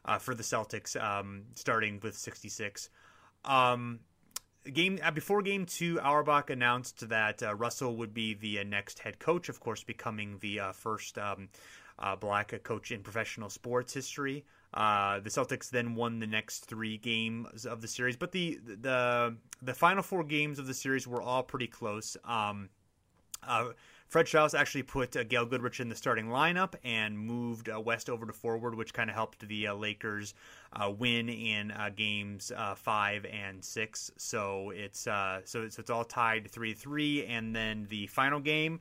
[0.05, 2.89] uh, for the Celtics, um, starting with sixty six.
[3.47, 4.01] Um,
[4.71, 8.99] game uh, before game two, Auerbach announced that uh, Russell would be the uh, next
[8.99, 9.49] head coach.
[9.49, 11.49] Of course, becoming the first um,
[12.19, 14.45] black coach in professional sports history.
[14.73, 19.35] Uh, the Celtics then won the next three games of the series, but the the
[19.61, 22.17] the final four games of the series were all pretty close.
[22.25, 22.69] Um,
[23.47, 23.69] uh,
[24.07, 28.09] Fred Schaus actually put uh, Gail Goodrich in the starting lineup and moved uh, West
[28.09, 30.33] over to forward, which kind of helped the uh, Lakers
[30.73, 34.09] uh, win in uh, games uh, five and six.
[34.17, 38.79] So it's so it's, it's all tied three three, and then the final game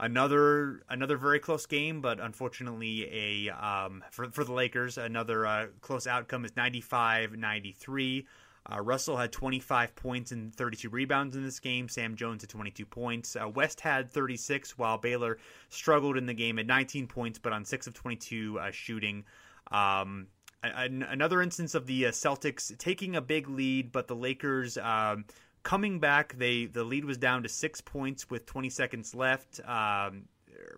[0.00, 6.08] another another very close game, but unfortunately a um, for for the Lakers another close
[6.08, 8.24] outcome is 95-93.
[8.72, 11.88] Uh, Russell had 25 points and 32 rebounds in this game.
[11.88, 13.36] Sam Jones had 22 points.
[13.36, 15.38] Uh, West had 36, while Baylor
[15.68, 19.24] struggled in the game at 19 points, but on 6 of 22 uh, shooting.
[19.70, 20.28] Um,
[20.62, 25.26] another instance of the uh, Celtics taking a big lead, but the Lakers um,
[25.62, 29.60] coming back, they the lead was down to six points with 20 seconds left.
[29.68, 30.22] Um,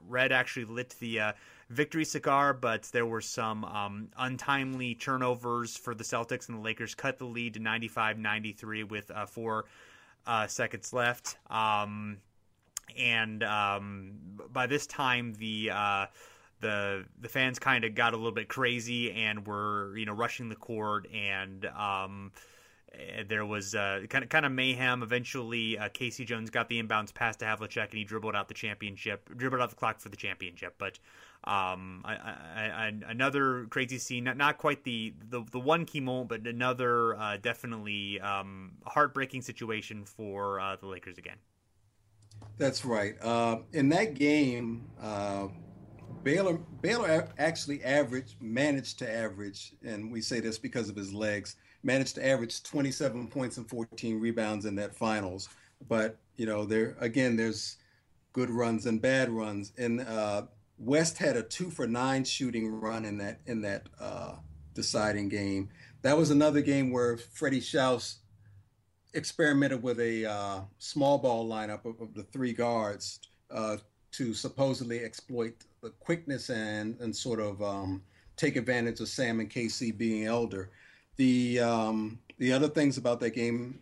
[0.09, 1.33] Red actually lit the uh,
[1.69, 6.95] victory cigar, but there were some um, untimely turnovers for the Celtics, and the Lakers
[6.95, 9.65] cut the lead to 95 93 with uh, four
[10.27, 11.37] uh, seconds left.
[11.51, 12.19] Um,
[12.97, 14.13] and um,
[14.53, 16.07] by this time, the uh,
[16.61, 20.49] the the fans kind of got a little bit crazy and were you know rushing
[20.49, 22.33] the court and um,
[23.29, 25.03] there was uh, kind of kind of mayhem.
[25.03, 26.25] Eventually, uh, K.C.
[26.25, 29.71] Jones got the inbounds pass to Havlicek, and he dribbled out the championship, dribbled out
[29.71, 30.75] the clock for the championship.
[30.79, 30.99] But
[31.47, 36.01] um, I, I, I, another crazy scene, not, not quite the, the, the one key
[36.01, 41.37] moment, but another uh, definitely um, heartbreaking situation for uh, the Lakers again.
[42.59, 43.15] That's right.
[43.23, 44.87] Uh, in that game,
[46.23, 51.57] Baylor Baylor actually averaged managed to average, and we say this because of his legs
[51.83, 55.49] managed to average 27 points and 14 rebounds in that finals.
[55.89, 57.77] But you know, there again, there's
[58.33, 59.73] good runs and bad runs.
[59.79, 60.43] And uh,
[60.79, 64.35] West had a two for nine shooting run in that in that uh,
[64.75, 65.71] deciding game.
[66.03, 68.17] That was another game where Freddie Schaus
[69.15, 73.21] experimented with a uh, small ball lineup of, of the three guards
[73.51, 73.79] uh,
[74.13, 78.03] to supposedly exploit the quickness and and sort of um,
[78.37, 80.71] take advantage of Sam and KC being elder.
[81.17, 83.81] The um, the other things about that game,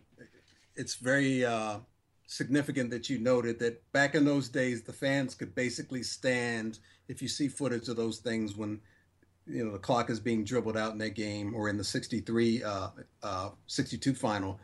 [0.75, 1.79] it's very uh,
[2.27, 6.79] significant that you noted that back in those days, the fans could basically stand.
[7.07, 8.79] If you see footage of those things when
[9.47, 12.63] you know the clock is being dribbled out in that game or in the 63
[12.63, 12.87] uh,
[13.21, 14.59] uh, 62 final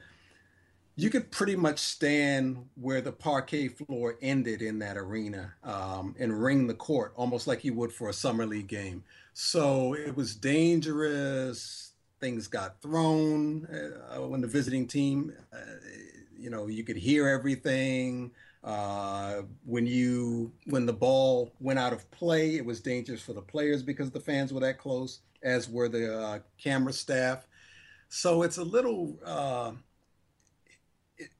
[0.95, 6.41] you could pretty much stand where the parquet floor ended in that arena um, and
[6.41, 9.03] ring the court almost like you would for a summer league game
[9.33, 11.91] so it was dangerous
[12.21, 15.57] things got thrown uh, when the visiting team, uh,
[16.41, 18.31] you know, you could hear everything.
[18.63, 23.41] Uh, when you when the ball went out of play, it was dangerous for the
[23.41, 27.47] players because the fans were that close, as were the uh, camera staff.
[28.09, 29.17] So it's a little.
[29.25, 29.71] Uh,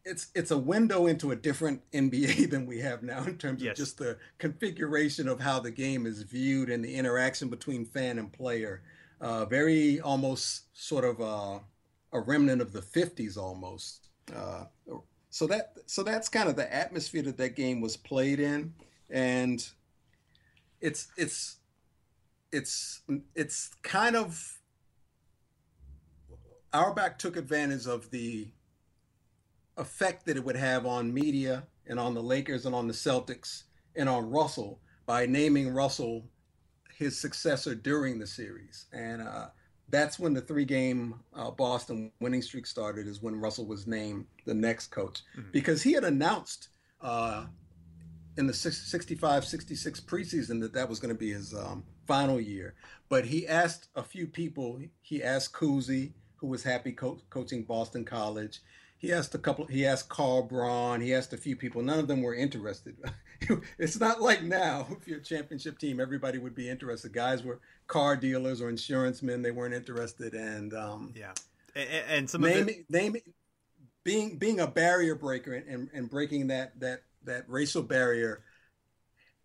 [0.06, 3.72] it's it's a window into a different NBA than we have now in terms yes.
[3.72, 8.20] of just the configuration of how the game is viewed and the interaction between fan
[8.20, 8.82] and player
[9.22, 11.60] uh, very almost sort of uh,
[12.12, 14.10] a remnant of the 50s almost.
[14.36, 14.66] Uh,
[15.30, 18.74] so that so that's kind of the atmosphere that that game was played in,
[19.10, 19.66] and
[20.82, 21.58] it's it's
[22.52, 23.02] it's
[23.36, 24.60] it's kind of
[26.74, 28.50] Auerbach took advantage of the
[29.78, 33.64] effect that it would have on media and on the Lakers and on the Celtics
[33.96, 36.26] and on Russell by naming Russell
[36.96, 38.86] his successor during the series.
[38.94, 39.48] And uh,
[39.92, 44.26] that's when the three game uh, Boston winning streak started, is when Russell was named
[44.46, 45.22] the next coach.
[45.38, 45.52] Mm-hmm.
[45.52, 46.70] Because he had announced
[47.02, 47.46] uh,
[48.38, 52.74] in the 65 66 preseason that that was going to be his um, final year.
[53.10, 58.06] But he asked a few people, he asked Cousy, who was happy co- coaching Boston
[58.06, 58.62] College.
[58.98, 59.66] He asked a couple.
[59.66, 61.02] He asked Carl Braun.
[61.02, 61.82] He asked a few people.
[61.82, 62.96] None of them were interested.
[63.78, 64.88] it's not like now.
[64.92, 67.14] If you're a championship team, everybody would be interested.
[67.14, 69.42] Guys were car dealers or insurance men.
[69.42, 70.34] They weren't interested.
[70.34, 71.34] And um, yeah,
[71.76, 73.22] and, and some naming, of naming,
[74.04, 78.44] being being a barrier breaker and, and, and breaking that that that racial barrier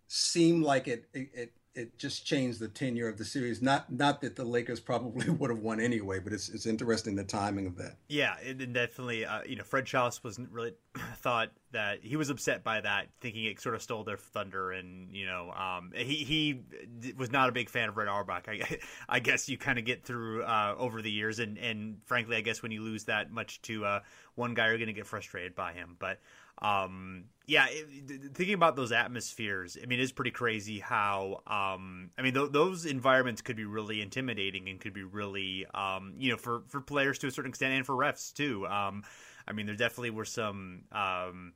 [0.08, 3.60] seemed like it, it, it it just changed the tenure of the series.
[3.60, 7.24] Not not that the Lakers probably would have won anyway, but it's it's interesting the
[7.24, 7.96] timing of that.
[8.08, 10.72] Yeah, definitely, uh, you know, Fred Schaus wasn't really
[11.18, 15.14] thought that he was upset by that, thinking it sort of stole their thunder, and
[15.14, 18.48] you know, um, he he was not a big fan of Red Auerbach.
[18.48, 22.36] I, I guess you kind of get through uh, over the years, and and frankly,
[22.36, 24.00] I guess when you lose that much to uh,
[24.34, 26.18] one guy, you're going to get frustrated by him, but.
[26.62, 32.22] Um, yeah, it, thinking about those atmospheres, I mean, it's pretty crazy how, um, I
[32.22, 36.36] mean, th- those environments could be really intimidating and could be really, um, you know,
[36.36, 38.66] for, for players to a certain extent and for refs too.
[38.66, 39.04] Um,
[39.46, 41.52] I mean, there definitely were some, um,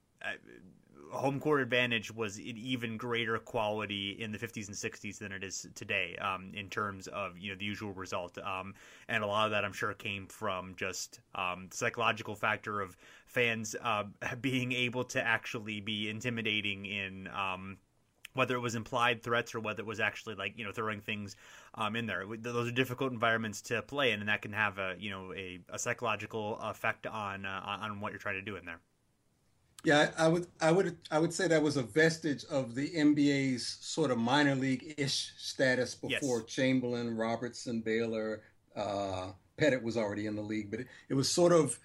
[1.11, 5.43] home court advantage was an even greater quality in the 50s and 60s than it
[5.43, 8.75] is today um, in terms of you know the usual result um,
[9.09, 12.97] and a lot of that i'm sure came from just um, the psychological factor of
[13.27, 14.05] fans uh,
[14.41, 17.77] being able to actually be intimidating in um,
[18.35, 21.37] whether it was implied threats or whether it was actually like you know throwing things
[21.75, 22.25] um, in there.
[22.39, 25.61] Those are difficult environments to play in, and that can have a you know a,
[25.69, 28.81] a psychological effect on uh, on what you're trying to do in there.
[29.85, 33.79] Yeah, I would, I would, I would say that was a vestige of the NBA's
[33.81, 36.47] sort of minor league ish status before yes.
[36.47, 38.43] Chamberlain, Robertson, Baylor,
[38.77, 41.79] uh, Pettit was already in the league, but it, it, was sort of,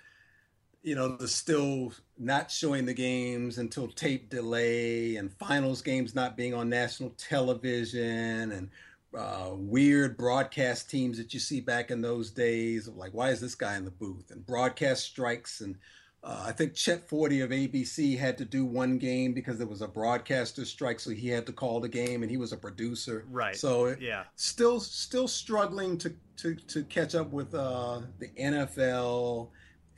[0.84, 6.38] you know, the still not showing the games until tape delay and finals games not
[6.38, 8.70] being on national television and
[9.18, 13.40] uh, weird broadcast teams that you see back in those days of like, why is
[13.40, 15.78] this guy in the booth and broadcast strikes and
[16.26, 19.84] uh, I think Chet Forte of ABC had to do one game because there was
[19.84, 23.26] a broadcaster strike, so he had to call the game, and he was a producer.
[23.30, 23.56] Right.
[23.56, 29.50] So yeah, still still struggling to to, to catch up with uh, the NFL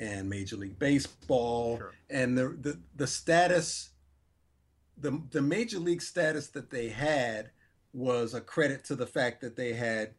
[0.01, 1.93] and Major League Baseball sure.
[2.09, 3.91] and the, the the status.
[4.99, 7.51] The the major league status that they had
[7.93, 10.15] was a credit to the fact that they had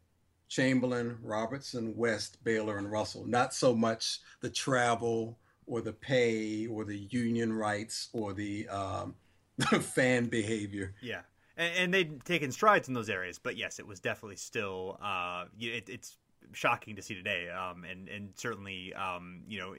[0.49, 3.27] Chamberlain, Robertson, West, Baylor, and Russell.
[3.27, 5.37] Not so much the travel
[5.69, 9.15] or the pay or the union rights or the um,
[9.81, 10.95] fan behavior.
[11.01, 11.21] Yeah.
[11.57, 15.47] And, and, they'd taken strides in those areas, but yes, it was definitely still uh,
[15.59, 16.17] it, it's
[16.53, 19.75] shocking to see today, um, and and certainly um, you know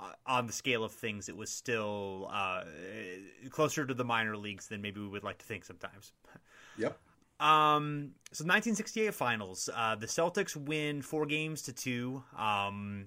[0.00, 2.64] uh, on the scale of things, it was still uh,
[3.50, 6.12] closer to the minor leagues than maybe we would like to think sometimes.
[6.78, 6.98] Yep.
[7.40, 12.22] Um, so 1968 finals, uh, the Celtics win four games to two.
[12.36, 13.06] Um,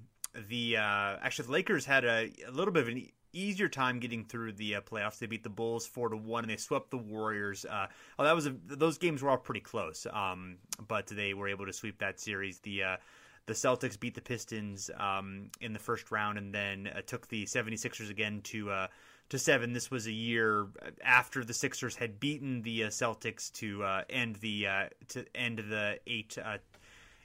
[0.50, 4.24] the uh, actually the Lakers had a, a little bit of an easier time getting
[4.24, 5.20] through the uh, playoffs.
[5.20, 7.66] They beat the Bulls four to one, and they swept the Warriors.
[7.66, 10.58] Uh, oh, that was a, those games were all pretty close, um,
[10.88, 12.60] but they were able to sweep that series.
[12.60, 12.98] The uh,
[13.46, 17.46] the Celtics beat the Pistons um, in the first round, and then uh, took the
[17.46, 18.88] 76ers again to uh,
[19.30, 19.74] to seven.
[19.74, 20.68] This was a year
[21.04, 24.68] after the Sixers had beaten the uh, Celtics to end the
[25.10, 26.38] to end the eight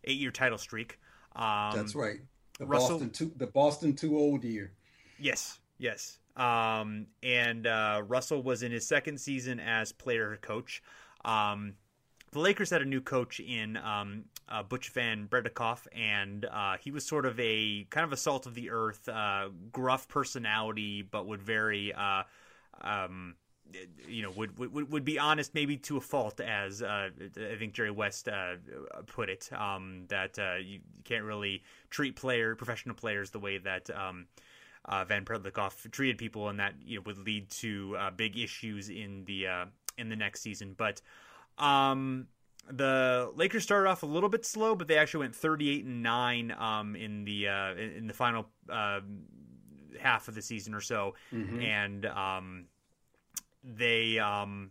[0.04, 0.98] eight year title streak.
[1.34, 2.20] Um, That's right.
[2.58, 4.72] The Russell, Boston two, the Boston too old year.
[5.18, 6.18] Yes, yes.
[6.36, 10.82] Um, and uh, Russell was in his second season as player coach.
[11.24, 11.74] Um,
[12.32, 16.76] the Lakers had a new coach in um, uh, Butch Van Breda Kolff, and uh,
[16.80, 21.02] he was sort of a kind of a salt of the earth, uh, gruff personality,
[21.02, 22.22] but would very uh,
[22.80, 23.34] um,
[24.06, 27.72] you know would, would would be honest maybe to a fault as uh, I think
[27.72, 28.54] Jerry West uh,
[29.06, 33.58] put it um, that uh, you, you, can't really treat player professional players the way
[33.58, 34.26] that um,
[34.84, 38.38] uh, Van Breda Kolff treated people and that you know would lead to uh, big
[38.38, 39.64] issues in the uh,
[39.98, 41.00] in the next season but
[41.58, 42.26] um,
[42.70, 46.54] the Lakers started off a little bit slow, but they actually went 38 and nine
[46.56, 49.00] um, in the uh, in the final uh,
[50.00, 51.60] half of the season or so, mm-hmm.
[51.60, 52.64] and um,
[53.64, 54.70] they um,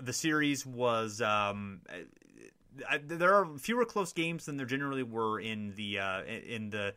[0.00, 1.80] the series was um,
[2.88, 6.94] I, there are fewer close games than there generally were in the uh, in the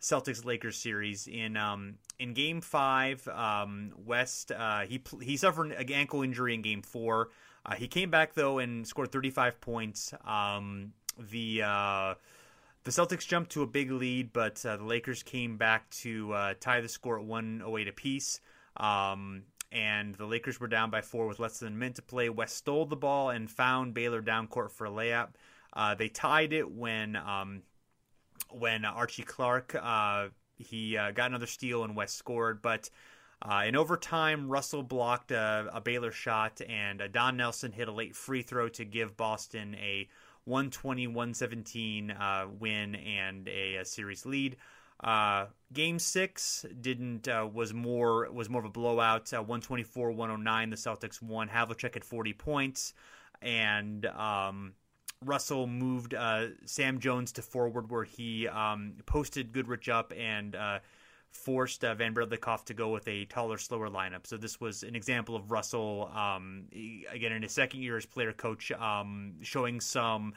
[0.00, 1.26] Celtics Lakers series.
[1.26, 6.62] In um, in Game Five, um, West uh, he he suffered an ankle injury in
[6.62, 7.30] Game Four.
[7.66, 10.12] Uh, he came back though and scored 35 points.
[10.26, 12.14] Um, the uh,
[12.84, 16.54] the Celtics jumped to a big lead, but uh, the Lakers came back to uh,
[16.60, 18.40] tie the score at 108 apiece.
[18.76, 19.44] Um,
[19.74, 22.28] and the Lakers were down by four with less than a minute to play.
[22.28, 25.30] West stole the ball and found Baylor down court for a layup.
[25.72, 27.62] Uh, they tied it when um,
[28.50, 32.88] when Archie Clark uh, he uh, got another steal and West scored, but.
[33.42, 37.92] Uh, in overtime, Russell blocked a, a Baylor shot, and uh, Don Nelson hit a
[37.92, 40.08] late free throw to give Boston a
[40.44, 44.56] 120 117 uh, win and a, a series lead.
[45.02, 49.32] Uh, game six didn't uh, was more was more of a blowout.
[49.32, 50.70] Uh, 124 109.
[50.70, 51.48] The Celtics won.
[51.48, 52.94] Havlicek had 40 points,
[53.42, 54.74] and um,
[55.22, 60.78] Russell moved uh, Sam Jones to forward, where he um, posted Goodrich up and uh,
[61.30, 64.26] forced uh, Van Breda Kolff to go with a taller, slower lineup.
[64.26, 68.32] So this was an example of Russell, um, again in his second year as player
[68.32, 70.34] coach, um, showing some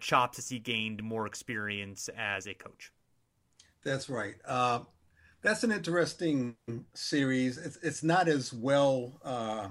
[0.00, 2.92] chops as he gained more experience as a coach.
[3.86, 4.34] That's right.
[4.44, 4.80] Uh,
[5.42, 6.56] that's an interesting
[6.92, 7.56] series.
[7.56, 9.68] It's, it's not as well uh,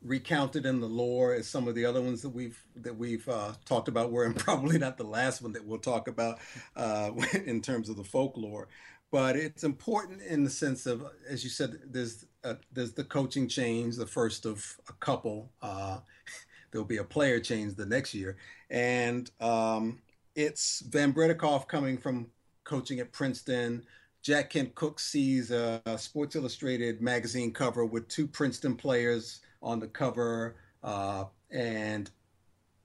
[0.00, 3.54] recounted in the lore as some of the other ones that we've that we've uh,
[3.64, 4.12] talked about.
[4.12, 6.38] Were and probably not the last one that we'll talk about
[6.76, 7.10] uh,
[7.46, 8.68] in terms of the folklore.
[9.10, 13.48] But it's important in the sense of, as you said, there's a, there's the coaching
[13.48, 15.50] change, the first of a couple.
[15.60, 15.98] Uh,
[16.70, 18.36] there'll be a player change the next year,
[18.70, 19.98] and um,
[20.36, 22.28] it's Van Breda Kolff coming from
[22.70, 23.82] coaching at Princeton.
[24.22, 29.88] Jack Kent Cooke sees a, Sports Illustrated magazine cover with two Princeton players on the
[29.88, 30.54] cover
[30.84, 32.08] uh, and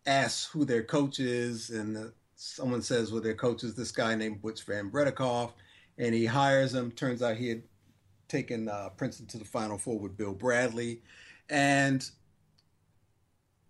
[0.08, 1.70] asks who their coach is.
[1.70, 5.52] And the, someone says, well, their coach is this guy named Butch Van Breda Kolff.
[6.00, 6.92] And he hires him.
[6.92, 7.62] Turns out he had
[8.28, 11.02] taken uh, Princeton to the Final Four with Bill Bradley
[11.48, 12.10] and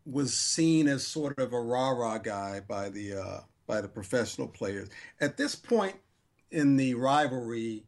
[0.05, 4.47] was seen as sort of a rah rah guy by the uh, by the professional
[4.47, 4.89] players.
[5.19, 5.95] At this point
[6.55, 7.83] in the rivalry,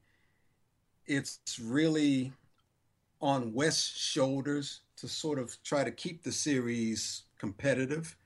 [1.05, 2.33] it's really
[3.21, 8.17] on West's shoulders to sort of try to keep the series competitive.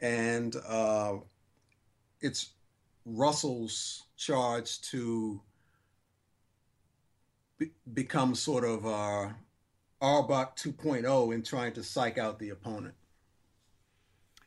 [0.00, 1.14] And uh,
[2.20, 2.50] it's
[3.04, 5.40] Russell's charge to
[7.58, 9.30] be- become sort of uh,
[10.00, 12.94] Auerbach 2.0 in trying to psych out the opponent.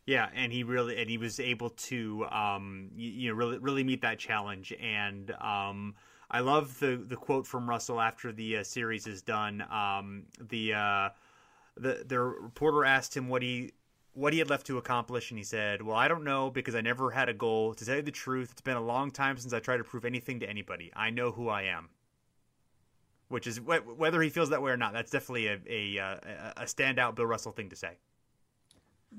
[0.05, 3.83] Yeah, and he really and he was able to um, you, you, know really really
[3.83, 4.73] meet that challenge.
[4.81, 5.95] And um,
[6.29, 9.63] I love the the quote from Russell after the uh, series is done.
[9.71, 11.09] Um, the uh,
[11.77, 13.71] the the reporter asked him what he
[14.13, 16.81] what he had left to accomplish, and he said, "Well, I don't know because I
[16.81, 17.73] never had a goal.
[17.73, 20.03] To tell you the truth, it's been a long time since I tried to prove
[20.03, 20.91] anything to anybody.
[20.93, 21.89] I know who I am."
[23.29, 24.91] Which is whether he feels that way or not.
[24.91, 27.97] That's definitely a a, uh, a standout Bill Russell thing to say.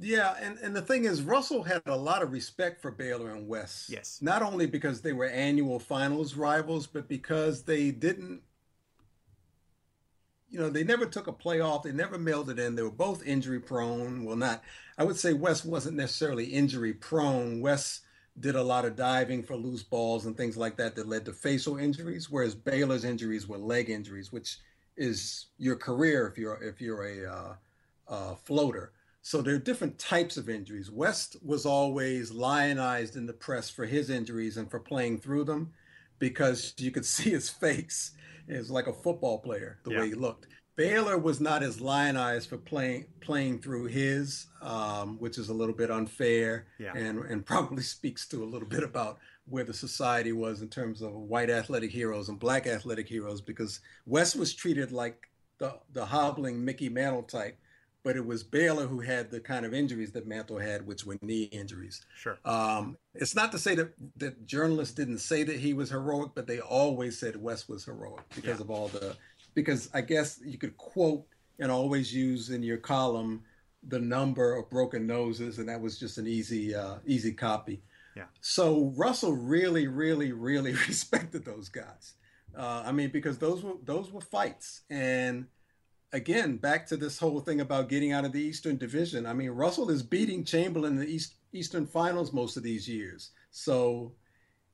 [0.00, 3.46] Yeah, and, and the thing is, Russell had a lot of respect for Baylor and
[3.46, 3.90] West.
[3.90, 4.18] Yes.
[4.20, 8.42] Not only because they were annual finals rivals, but because they didn't,
[10.48, 11.82] you know, they never took a playoff.
[11.82, 12.74] They never mailed it in.
[12.74, 14.24] They were both injury prone.
[14.24, 14.62] Well, not,
[14.98, 17.60] I would say West wasn't necessarily injury prone.
[17.60, 18.02] West
[18.38, 21.32] did a lot of diving for loose balls and things like that that led to
[21.32, 24.58] facial injuries, whereas Baylor's injuries were leg injuries, which
[24.96, 27.54] is your career if you're if you're a uh,
[28.08, 28.92] uh, floater.
[29.26, 30.90] So there are different types of injuries.
[30.90, 35.72] West was always lionized in the press for his injuries and for playing through them
[36.18, 38.12] because you could see his face.
[38.46, 40.00] It was like a football player, the yeah.
[40.00, 40.48] way he looked.
[40.76, 45.74] Baylor was not as lionized for playing playing through his, um, which is a little
[45.74, 46.92] bit unfair yeah.
[46.94, 51.00] and, and probably speaks to a little bit about where the society was in terms
[51.00, 56.04] of white athletic heroes and black athletic heroes because West was treated like the, the
[56.04, 57.56] hobbling Mickey Mantle type
[58.04, 61.16] but it was Baylor who had the kind of injuries that Mantle had, which were
[61.22, 62.04] knee injuries.
[62.16, 62.38] Sure.
[62.44, 66.46] Um, it's not to say that, that journalists didn't say that he was heroic, but
[66.46, 68.64] they always said West was heroic because yeah.
[68.64, 69.16] of all the,
[69.54, 71.24] because I guess you could quote
[71.58, 73.42] and always use in your column
[73.88, 77.82] the number of broken noses, and that was just an easy, uh, easy copy.
[78.14, 78.24] Yeah.
[78.42, 82.14] So Russell really, really, really respected those guys.
[82.56, 85.46] Uh, I mean, because those were those were fights, and
[86.14, 89.26] again, back to this whole thing about getting out of the Eastern Division.
[89.26, 93.32] I mean, Russell is beating Chamberlain in the East, Eastern Finals most of these years.
[93.50, 94.12] So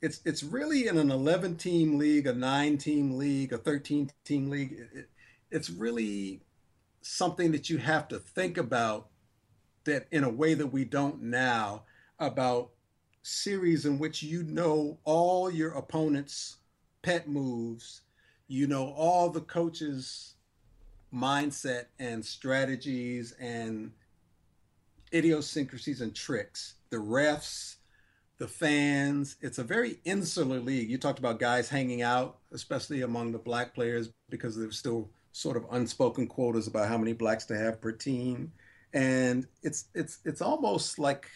[0.03, 4.51] it's it's really in an 11 team league, a nine team league, a 13 team
[4.51, 4.87] league.
[4.95, 5.09] It,
[5.51, 6.43] it's really
[7.01, 9.09] something that you have to think about
[9.85, 11.85] that in a way that we don't now
[12.19, 12.71] about
[13.23, 16.59] series in which you know all your opponent's
[17.03, 18.03] pet moves,
[18.47, 20.35] you know all the coaches'
[21.15, 23.93] mindset and strategies and
[25.13, 26.75] idiosyncrasies and tricks.
[26.91, 27.77] The refs,
[28.39, 29.37] the fans.
[29.41, 30.91] It's a very insular league.
[30.91, 35.57] You talked about guys hanging out, especially among the black players, because there's still sort
[35.57, 38.53] of unspoken quotas about how many blacks to have per team.
[38.93, 41.31] And it's it's it's almost like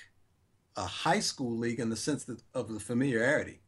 [0.77, 3.61] a high school league in the sense of the familiarity.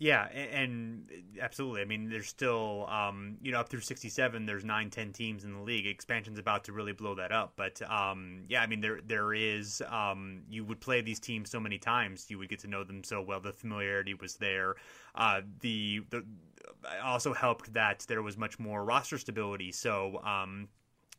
[0.00, 1.80] Yeah, and, absolutely.
[1.80, 5.52] I mean, there's still, um, you know, up through 67, there's nine, ten teams in
[5.52, 5.88] the league.
[5.88, 7.54] Expansion's about to really blow that up.
[7.56, 11.58] But, um, yeah, I mean, there there is, um, you would play these teams so
[11.58, 13.40] many times, you would get to know them so well.
[13.40, 14.76] The familiarity was there.
[15.16, 16.24] Uh, the, the
[17.02, 19.72] also helped that there was much more roster stability.
[19.72, 20.68] So, um,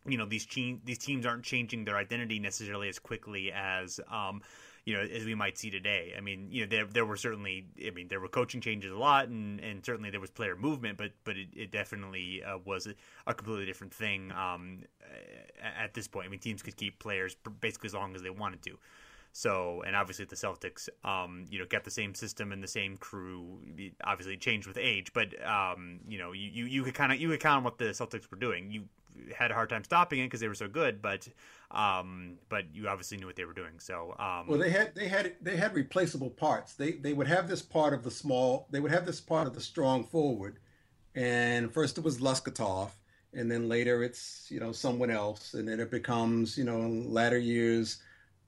[0.08, 4.42] you know, these, che- these teams aren't changing their identity necessarily as quickly as, um,
[4.90, 6.16] you know, as we might see today.
[6.18, 8.98] I mean, you know, there there were certainly, I mean, there were coaching changes a
[8.98, 12.88] lot, and, and certainly there was player movement, but but it, it definitely uh, was
[12.88, 12.96] a,
[13.28, 14.80] a, completely different thing um,
[15.62, 16.26] at this point.
[16.26, 18.80] I mean, teams could keep players basically as long as they wanted to.
[19.32, 22.98] So, and obviously the Celtics, um, you know, kept the same system and the same
[22.98, 23.60] crew.
[24.04, 27.30] Obviously, changed with age, but um, you know, you, you, you could kind of you
[27.30, 28.72] could count on what the Celtics were doing.
[28.72, 28.86] You
[29.38, 31.28] had a hard time stopping it because they were so good, but
[31.72, 33.80] um, but you obviously knew what they were doing.
[33.80, 36.74] So um, well, they had they had they had replaceable parts.
[36.74, 38.68] They they would have this part of the small.
[38.72, 40.60] They would have this part of the strong forward,
[41.16, 42.92] and first it was Loscutoff,
[43.34, 47.12] and then later it's you know someone else, and then it becomes you know in
[47.12, 47.98] latter years.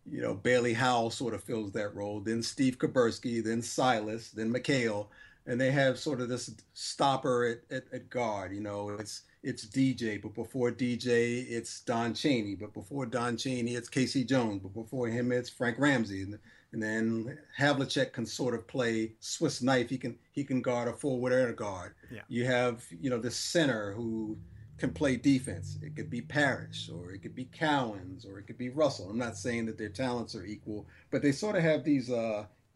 [0.09, 2.21] You know, Bailey Howell sort of fills that role.
[2.21, 5.09] Then Steve Kuberski, then Silas, then McHale,
[5.45, 8.51] and they have sort of this stopper at, at, at guard.
[8.51, 13.75] You know, it's it's DJ, but before DJ, it's Don Chaney, but before Don Chaney,
[13.75, 14.23] it's K.C.
[14.23, 16.37] Jones, but before him, it's Frank Ramsey, and,
[16.73, 19.89] and then Havlicek can sort of play Swiss knife.
[19.89, 21.95] He can he can guard a forward and a guard.
[22.11, 22.21] Yeah.
[22.27, 24.37] You have you know the center who
[24.77, 25.77] can play defense.
[25.81, 29.09] It could be Parish, or it could be Cowens, or it could be Russell.
[29.09, 32.45] I'm not saying that their talents are equal, but they sort of have these uh,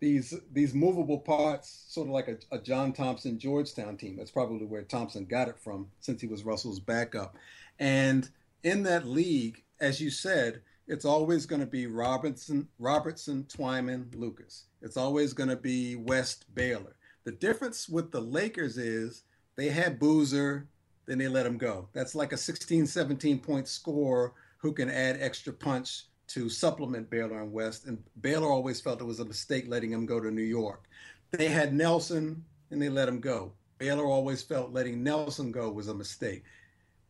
[0.00, 4.16] these these movable parts, sort of like a, a, John Thompson Georgetown team.
[4.16, 7.36] That's probably where Thompson got it from, since he was Russell's backup.
[7.78, 8.28] And
[8.62, 14.64] in that league, as you said, it's always going to be Robertson, Robertson, Twyman, Lucas.
[14.82, 16.96] It's always going to be West Baylor.
[17.24, 19.24] The difference with the Lakers is
[19.56, 20.66] they had Boozer,
[21.06, 21.88] then they let him go.
[21.92, 27.40] That's like a 16, 17 point score who can add extra punch to supplement Baylor
[27.40, 30.42] and West, and Baylor always felt it was a mistake letting him go to New
[30.42, 30.84] York.
[31.30, 33.52] They had Nelson and they let him go.
[33.78, 36.44] Baylor always felt letting Nelson go was a mistake.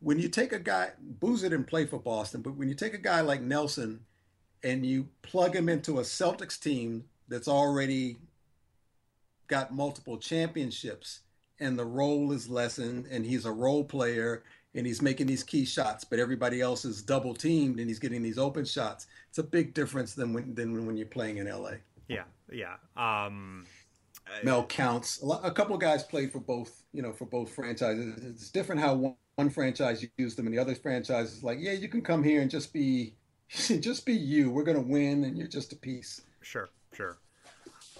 [0.01, 2.99] When you take a guy, Boozer didn't play for Boston, but when you take a
[2.99, 4.01] guy like Nelson
[4.63, 8.17] and you plug him into a Celtics team that's already
[9.49, 11.21] got multiple championships
[11.59, 14.45] and the role is lessened and he's a role player
[14.75, 18.23] and he's making these key shots, but everybody else is double teamed and he's getting
[18.23, 19.07] these open shots.
[19.29, 21.73] It's a big difference than when than when you're playing in LA.
[22.09, 22.77] Yeah, yeah.
[22.97, 23.67] Um,
[24.43, 25.23] Mel Counts.
[25.23, 28.23] A, lot, a couple of guys played for both, you know, for both franchises.
[28.25, 31.73] It's different how one, one franchise used them, and the other franchise is like, yeah,
[31.73, 33.15] you can come here and just be,
[33.81, 34.51] just be you.
[34.51, 36.23] We're gonna win, and you're just a piece.
[36.43, 37.19] Sure, sure.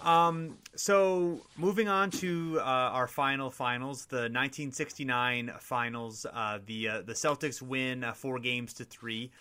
[0.01, 6.25] Um, so moving on to uh, our final finals, the 1969 finals.
[6.31, 9.31] Uh, the uh, the Celtics win uh, four games to three.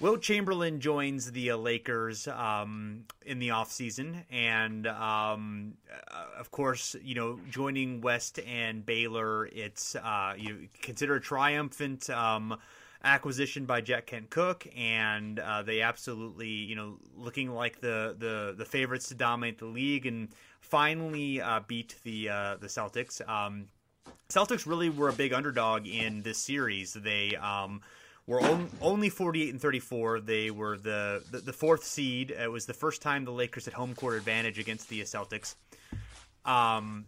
[0.00, 4.22] Wilt Chamberlain joins the uh, Lakers um, in the offseason.
[4.30, 11.16] and um, uh, of course, you know, joining West and Baylor, it's uh you consider
[11.16, 12.08] a triumphant.
[12.10, 12.58] Um,
[13.02, 18.54] acquisition by Jack Kent Cooke, and uh, they absolutely, you know, looking like the, the,
[18.56, 20.28] the favorites to dominate the league, and
[20.60, 23.26] finally uh, beat the uh, the Celtics.
[23.28, 23.68] Um,
[24.28, 26.92] Celtics really were a big underdog in this series.
[26.92, 27.80] They um,
[28.26, 30.20] were on, only 48 and 34.
[30.20, 32.30] They were the, the, the fourth seed.
[32.30, 35.54] It was the first time the Lakers had home court advantage against the Celtics.
[36.44, 37.06] Um,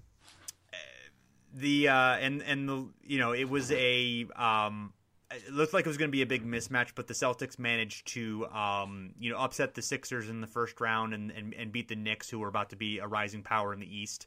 [1.52, 4.92] the uh, and and the you know it was a um,
[5.30, 8.08] it looked like it was going to be a big mismatch, but the Celtics managed
[8.08, 11.88] to, um, you know, upset the Sixers in the first round and, and, and, beat
[11.88, 14.26] the Knicks, who were about to be a rising power in the East.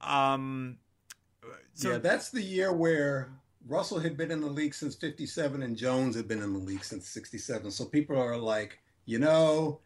[0.00, 0.78] Um,
[1.74, 3.30] so, yeah, that's the year where
[3.68, 6.84] Russell had been in the league since 57 and Jones had been in the league
[6.84, 7.70] since 67.
[7.70, 9.80] So people are like, you know,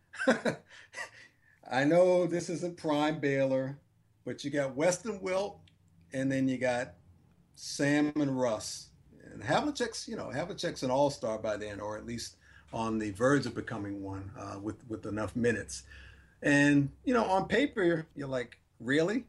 [1.71, 3.79] I know this isn't prime Baylor,
[4.25, 5.61] but you got West and Wilt
[6.13, 6.95] and then you got
[7.55, 8.90] Sam and Russ.
[9.41, 12.37] And Havlicek's, you know, Havlicek's an all-star by then, or at least
[12.73, 15.85] on the verge of becoming one uh, with with enough minutes.
[16.43, 19.25] And you know, on paper, you're like, really?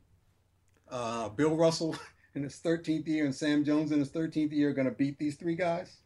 [0.90, 1.96] Uh, Bill Russell
[2.36, 5.18] in his 13th year and Sam Jones in his 13th year are going to beat
[5.18, 5.98] these three guys?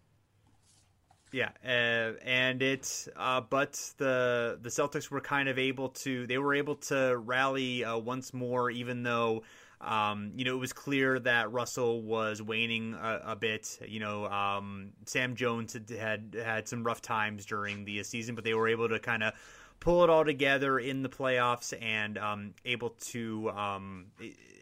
[1.31, 6.37] Yeah, uh, and it's uh, but the the Celtics were kind of able to, they
[6.37, 9.43] were able to rally uh, once more, even though.
[9.81, 13.79] Um, you know, it was clear that Russell was waning a, a bit.
[13.87, 18.43] You know, um, Sam Jones had, had had some rough times during the season, but
[18.43, 19.33] they were able to kind of
[19.79, 24.07] pull it all together in the playoffs and um, able to um,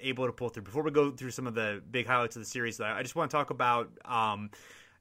[0.02, 0.64] able to pull through.
[0.64, 3.32] Before we go through some of the big highlights of the series, I just want
[3.32, 3.90] to talk about.
[4.06, 4.50] Um,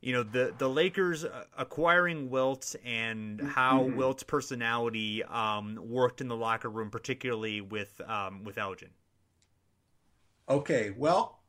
[0.02, 1.24] you know the the Lakers
[1.56, 3.96] acquiring Wilt and how mm-hmm.
[3.96, 8.90] Wilt's personality um, worked in the locker room, particularly with um, with Elgin.
[10.48, 11.40] Okay, well,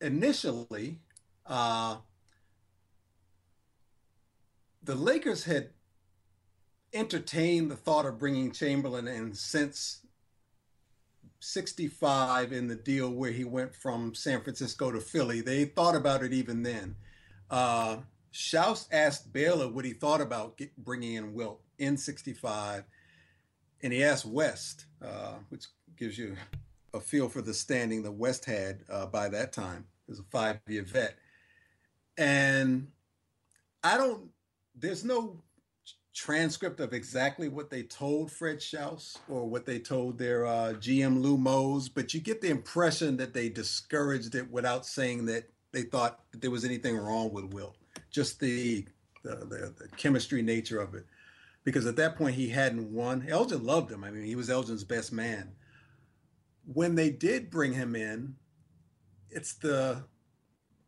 [0.00, 0.98] initially,
[1.46, 1.96] uh,
[4.82, 5.70] the Lakers had
[6.94, 10.00] entertained the thought of bringing Chamberlain in since
[11.40, 15.40] 65 in the deal where he went from San Francisco to Philly.
[15.40, 16.96] They thought about it even then.
[17.50, 17.98] Uh,
[18.32, 22.84] Schaus asked Baylor what he thought about get, bringing in Wilt in 65,
[23.82, 25.66] and he asked West, uh, which
[25.96, 26.36] gives you
[26.94, 30.60] a feel for the standing that West had uh, by that time as a five
[30.68, 31.16] year vet.
[32.18, 32.88] And
[33.82, 34.30] I don't,
[34.74, 35.42] there's no
[36.14, 41.22] transcript of exactly what they told Fred Schaus or what they told their uh, GM
[41.22, 45.82] Lou Mohs, but you get the impression that they discouraged it without saying that they
[45.82, 47.76] thought that there was anything wrong with Wilt,
[48.10, 48.86] Just the
[49.22, 51.06] the, the, the chemistry nature of it.
[51.64, 53.24] Because at that point he hadn't won.
[53.28, 54.02] Elgin loved him.
[54.02, 55.52] I mean, he was Elgin's best man.
[56.66, 58.36] When they did bring him in,
[59.30, 60.04] it's the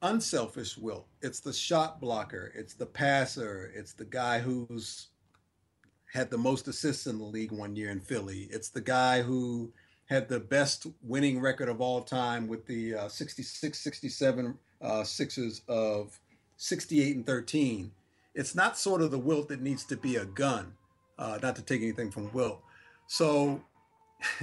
[0.03, 1.07] unselfish Wilt.
[1.23, 2.53] It's the shot blocker.
[2.55, 3.73] It's the passer.
[3.75, 5.09] It's the guy who's
[6.13, 8.49] had the most assists in the league one year in Philly.
[8.51, 9.73] It's the guy who
[10.07, 15.63] had the best winning record of all time with the uh, 66 67 uh, Sixers
[15.67, 16.21] of
[16.57, 17.91] 68 and 13.
[18.35, 20.75] It's not sort of the Wilt that needs to be a gun,
[21.19, 22.63] uh, not to take anything from Wilt.
[23.07, 23.63] So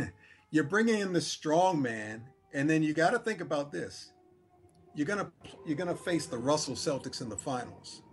[0.52, 4.12] you're bringing in the strong man, and then you got to think about this.
[4.94, 5.32] You're gonna
[5.66, 8.04] you're gonna face the Russell Celtics in the finals.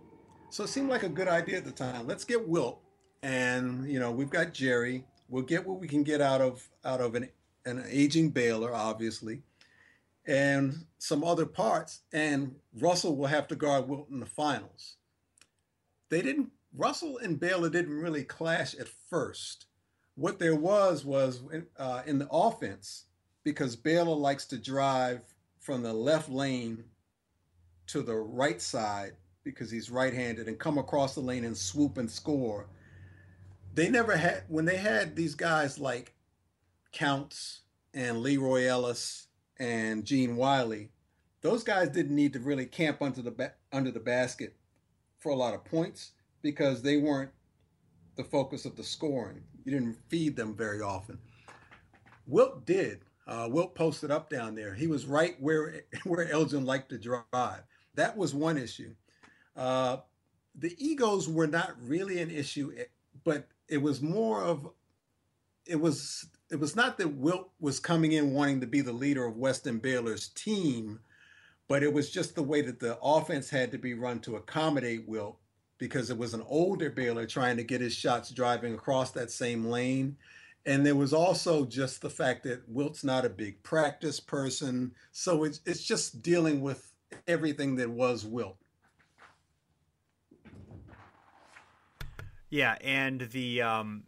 [0.49, 2.07] So it seemed like a good idea at the time.
[2.07, 2.81] Let's get Wilt
[3.21, 5.05] and you know we've got Jerry.
[5.27, 7.29] We'll get what we can get out of out of an
[7.65, 9.41] an aging Baylor, obviously,
[10.25, 12.01] and some other parts.
[12.13, 14.95] And Russell will have to guard Wilt in the finals.
[16.09, 16.51] They didn't.
[16.73, 19.65] Russell and Baylor didn't really clash at first.
[20.19, 21.41] What there was was
[21.77, 23.05] uh, in the offense
[23.43, 25.21] because Baylor likes to drive
[25.59, 26.83] from the left lane
[27.87, 29.13] to the right side
[29.43, 32.67] because he's right-handed and come across the lane and swoop and score
[33.73, 36.13] they never had when they had these guys like
[36.91, 37.61] Counts
[37.93, 40.89] and Leroy Ellis and Gene Wiley.
[41.41, 44.55] Those guys didn't need to really camp under the ba- under the basket
[45.19, 46.11] for a lot of points
[46.41, 47.31] because they weren't
[48.15, 49.43] the focus of the scoring.
[49.69, 51.19] You didn't feed them very often.
[52.25, 53.01] Wilt did.
[53.27, 54.73] Uh, Wilt posted up down there.
[54.73, 57.61] He was right where where Elgin liked to drive.
[57.93, 58.95] That was one issue.
[59.55, 59.97] Uh,
[60.55, 62.85] the egos were not really an issue, eh,
[63.23, 64.67] but it was more of
[65.67, 69.23] it was it was not that Wilt was coming in wanting to be the leader
[69.27, 70.99] of West and Baylor's team,
[71.67, 75.07] but it was just the way that the offense had to be run to accommodate
[75.07, 75.38] Wilt
[75.79, 79.65] because it was an older Baylor trying to get his shots driving across that same
[79.65, 80.17] lane.
[80.65, 84.93] And there was also just the fact that Wilt's not a big practice person.
[85.11, 86.91] So it's, it's just dealing with
[87.27, 88.57] everything that was Wilt.
[92.51, 94.03] Yeah, and the um,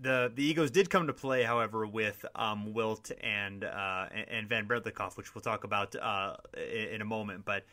[0.00, 4.66] the the egos did come to play, however, with um, Wilt and uh, and Van
[4.66, 7.44] Breda Kolff, which we'll talk about uh, in a moment.
[7.44, 7.64] But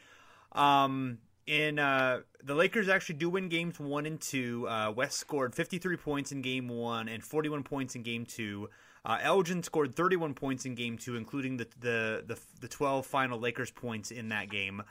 [0.51, 1.19] um,
[1.49, 4.67] in uh, the Lakers actually do win games one and two.
[4.69, 8.69] Uh, West scored 53 points in game one and 41 points in game two.
[9.03, 13.39] Uh, Elgin scored 31 points in game two, including the the the, the 12 final
[13.39, 14.83] Lakers points in that game.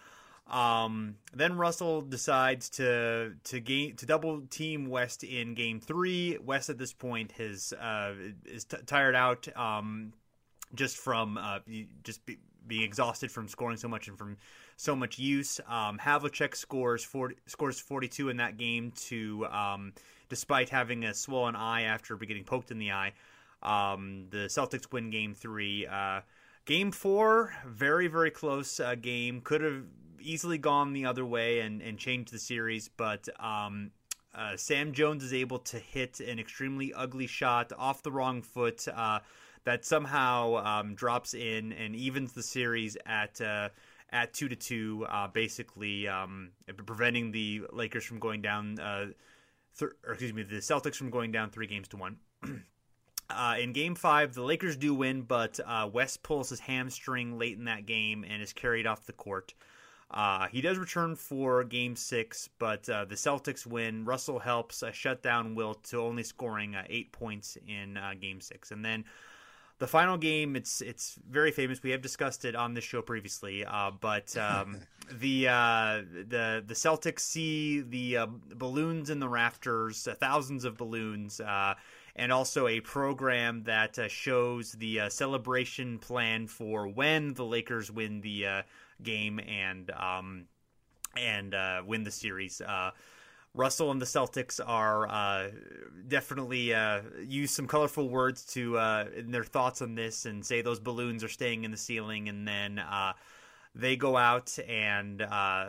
[0.49, 6.39] Um, then Russell decides to to gain to double team West in Game Three.
[6.39, 8.15] West at this point has uh,
[8.47, 10.13] is t- tired out um,
[10.75, 11.61] just from uh,
[12.03, 14.39] just be, being exhausted from scoring so much and from
[14.79, 15.61] so much use.
[15.69, 19.93] Um, Havlicek scores 40, scores 42 in that game to um,
[20.29, 23.13] despite having a swollen eye after getting poked in the eye.
[23.61, 25.85] Um, the Celtics win game three.
[25.85, 26.21] Uh,
[26.65, 29.41] game four, very, very close uh, game.
[29.41, 29.83] Could have
[30.21, 33.91] easily gone the other way and, and changed the series, but um,
[34.33, 38.87] uh, Sam Jones is able to hit an extremely ugly shot off the wrong foot
[38.95, 39.19] uh,
[39.65, 43.71] that somehow um, drops in and evens the series at uh,
[44.11, 46.51] at two to two, uh, basically um,
[46.87, 48.79] preventing the Lakers from going down.
[48.79, 49.07] Uh,
[49.79, 52.17] th- or excuse me, the Celtics from going down three games to one.
[53.31, 57.59] Uh, in game five, the Lakers do win, but uh, West pulls his hamstring late
[57.59, 59.53] in that game and is carried off the court.
[60.11, 64.07] Uh, he does return for game six, but uh, the Celtics win.
[64.07, 68.71] Russell helps shut down Wilt to only scoring eight points in game six.
[68.71, 69.05] And then
[69.79, 71.83] the final game, it's it's very famous.
[71.83, 73.65] We have discussed it on this show previously,
[74.01, 74.81] but um,
[75.13, 81.41] the the the Celtics see the balloons in the rafters, thousands of balloons
[82.19, 87.91] and also a program that uh, shows the uh, celebration plan for when the Lakers
[87.91, 88.63] win the uh,
[89.03, 90.47] game and um,
[91.17, 92.61] and uh, win the series.
[93.55, 95.51] Uh, Russell and the Celtics are uh,
[96.07, 96.75] definitely
[97.27, 98.77] use some colorful words to
[99.17, 102.47] in their thoughts on this and say those balloons are staying in the ceiling, and
[102.47, 102.81] then
[103.75, 105.69] they go out and uh,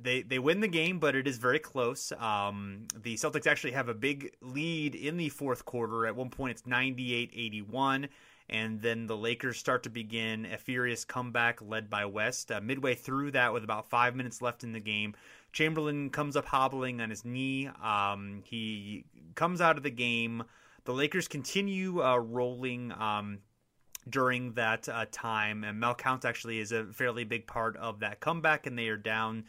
[0.00, 2.12] they they win the game, but it is very close.
[2.12, 6.06] Um, the Celtics actually have a big lead in the fourth quarter.
[6.06, 8.08] At one point, it's 98-81.
[8.48, 12.52] And then the Lakers start to begin a furious comeback led by West.
[12.52, 15.16] Uh, midway through that, with about five minutes left in the game,
[15.56, 17.70] Chamberlain comes up hobbling on his knee.
[17.82, 20.44] Um, he comes out of the game.
[20.84, 22.92] The Lakers continue uh, rolling.
[22.92, 23.38] Um,
[24.08, 25.64] during that uh, time.
[25.64, 28.96] And Mel Counts actually is a fairly big part of that comeback, and they are
[28.96, 29.46] down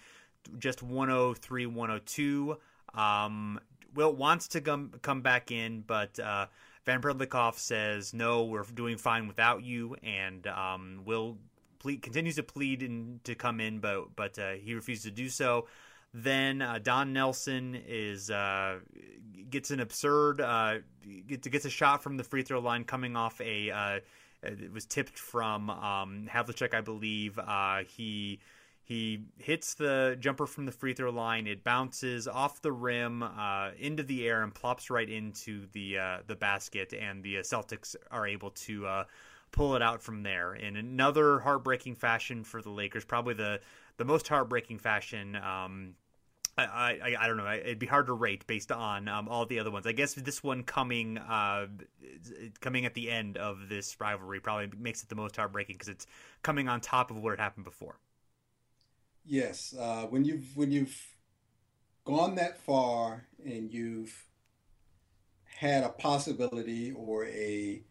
[0.57, 2.57] just 103 102.
[2.95, 3.59] Um,
[3.93, 6.47] Wilt wants to come, come back in, but uh,
[6.85, 11.38] Van Breda Kolff says, no, we're doing fine without you, and um, Wilt
[11.77, 15.29] plead, continues to plead in, to come in, but, but uh, he refuses to do
[15.29, 15.67] so.
[16.13, 18.79] Then uh, Don Nelson is uh,
[19.49, 20.79] gets an absurd uh,
[21.27, 23.99] gets, a shot from the free throw line coming off a uh,
[24.43, 27.38] it was tipped from um, Havlicek, I believe.
[27.38, 28.39] Uh, he
[28.84, 31.45] he hits the jumper from the free throw line.
[31.45, 36.35] It bounces off the rim uh, into the air and plops right into the the
[36.35, 39.03] basket, and the Celtics are able to
[39.51, 43.05] pull it out from there in another heartbreaking fashion for the Lakers.
[43.05, 43.59] Probably the
[43.97, 45.35] the most heartbreaking fashion.
[45.35, 45.95] Um,
[46.57, 46.63] I,
[47.03, 47.51] I, I don't know.
[47.51, 49.85] It'd be hard to rate based on um, all the other ones.
[49.85, 51.67] I guess this one coming uh,
[52.61, 56.07] coming at the end of this rivalry probably makes it the most heartbreaking because it's
[56.41, 57.99] coming on top of what had happened before.
[59.23, 60.99] Yes, uh, when you've when you've
[62.05, 64.25] gone that far and you've
[65.43, 67.83] had a possibility or a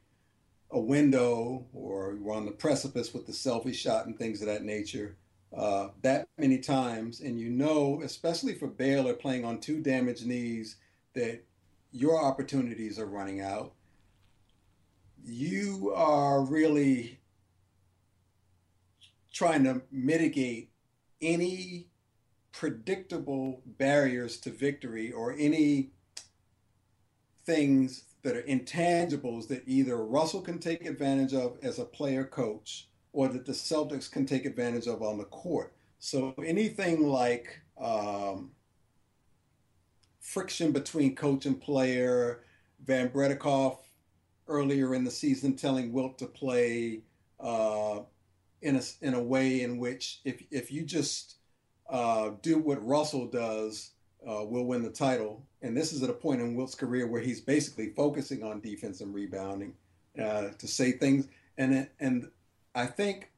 [0.73, 4.65] a window or you're on the precipice with the Selvy shot and things of that
[4.65, 5.17] nature
[5.57, 10.77] uh, that many times, and you know, especially for Baylor playing on two damaged knees,
[11.15, 11.43] that
[11.93, 13.73] your opportunities are running out.
[15.25, 17.19] You are really
[19.33, 20.71] trying to mitigate
[21.23, 21.89] any
[22.53, 25.91] predictable barriers to victory or any
[27.47, 32.89] things that are intangibles that either Russell can take advantage of as a player coach
[33.17, 35.73] or that the Celtics can take advantage of on the court.
[36.01, 38.51] So anything like um,
[40.21, 42.45] friction between coach and player,
[42.85, 43.79] Van Breda Kolff
[44.49, 47.01] earlier in the season telling Wilt to play
[47.41, 48.01] uh,
[48.61, 51.37] in a in a way in which if if you just
[51.89, 53.93] uh, do what Russell does,
[54.29, 55.43] uh, we'll win the title.
[55.63, 59.01] And this is at a point in Wilt's career where he's basically focusing on defense
[59.01, 59.73] and rebounding
[60.23, 61.29] uh, to say things.
[61.57, 62.29] And and
[62.77, 63.31] I think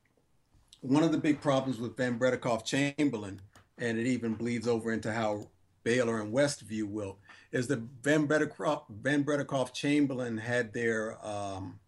[0.80, 3.40] one of the big problems with Van Breda Kolff Chamberlain,
[3.78, 5.46] and it even bleeds over into how
[5.84, 7.18] Baylor and Westview will,
[7.52, 11.78] is that Van Breda Kolff, Van Breda Kolff Chamberlain had their um,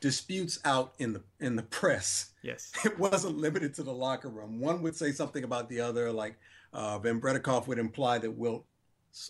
[0.00, 2.30] disputes out in the in the press.
[2.42, 4.60] Yes, it wasn't limited to the locker room.
[4.60, 6.38] One would say something about the other, like
[6.72, 8.64] uh, Van Breda Kolff would imply that Wilt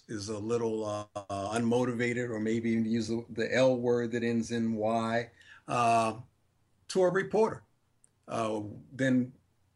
[0.09, 4.23] is a little uh, uh, unmotivated, or maybe even use the, the, L word that
[4.23, 5.31] ends in Y.
[6.89, 7.62] To a reporter.
[8.27, 8.60] Uh,
[8.93, 9.32] then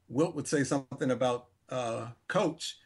[0.09, 2.79] Wilt would say something about uh, coach,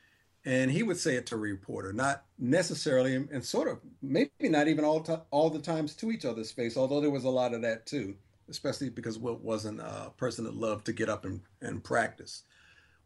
[0.44, 4.68] and he would say it to a reporter, not necessarily, and sort of maybe not
[4.68, 6.76] even all to, all the times to each other's face.
[6.76, 8.14] Although there was a lot of that too,
[8.48, 12.42] especially because Wilt wasn't a person that loved to get up and, and practice.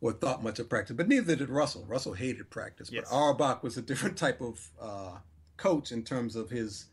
[0.01, 1.84] or thought much of practice, but neither did Russell.
[1.86, 3.05] Russell hated practice, yes.
[3.09, 5.18] but Auerbach was a different type of uh,
[5.56, 6.86] coach in terms of his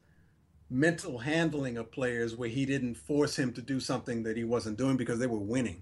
[0.70, 4.78] mental handling of players, where he didn't force him to do something that he wasn't
[4.78, 5.82] doing because they were winning.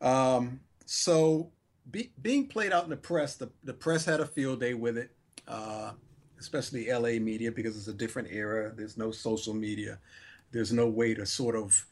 [0.00, 1.50] Um, so
[1.90, 4.96] be, being played out in the press, the, the press had a field day with
[4.98, 5.10] it,
[5.48, 5.92] uh,
[6.38, 8.72] especially LA media because it's a different era.
[8.74, 9.98] There's no social media.
[10.50, 11.86] There's no way to sort of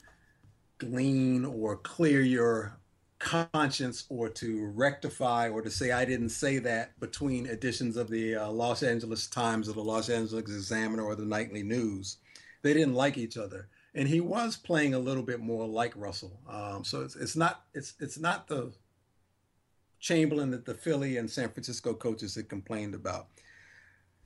[0.79, 2.81] glean or clear your
[3.19, 8.35] conscience or to rectify or to say I didn't say that between editions of the
[8.35, 12.17] uh, Los Angeles Times or the Los Angeles Examiner or the Nightly News.
[12.63, 16.39] They didn't like each other, and he was playing a little bit more like Russell.
[16.49, 18.73] Um, so it's, it's not it's it's not the
[19.99, 23.29] Chamberlain that the Philly and San Francisco coaches had complained about.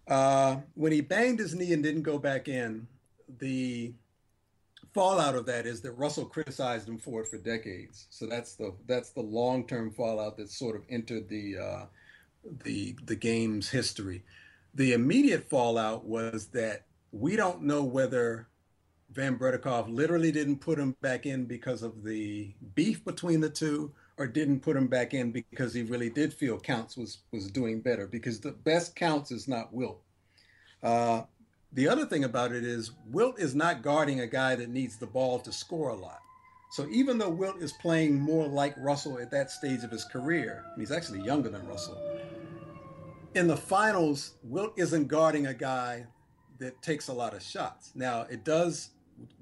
[0.06, 2.86] Uh, when he banged his knee and didn't go back in,
[3.38, 3.92] the
[4.92, 8.06] fallout of that is that Russell criticized him for it for decades.
[8.10, 11.86] So that's the that's the long term fallout that sort of entered the uh,
[12.64, 14.22] the the game's history.
[14.74, 18.48] The immediate fallout was that we don't know whether
[19.12, 23.92] Van Breda literally didn't put him back in because of the beef between the two,
[24.18, 27.80] or didn't put him back in because he really did feel Counts was was doing
[27.80, 28.06] better.
[28.08, 30.00] Because the best Counts is not Wilt.
[30.82, 31.22] Uh,
[31.72, 35.06] the other thing about it is Wilt is not guarding a guy that needs the
[35.06, 36.20] ball to score a lot.
[36.72, 40.64] So even though Wilt is playing more like Russell at that stage of his career,
[40.76, 42.00] he's actually younger than Russell.
[43.34, 46.06] In the finals, Wilt isn't guarding a guy
[46.58, 47.92] that takes a lot of shots.
[47.94, 48.90] Now, it does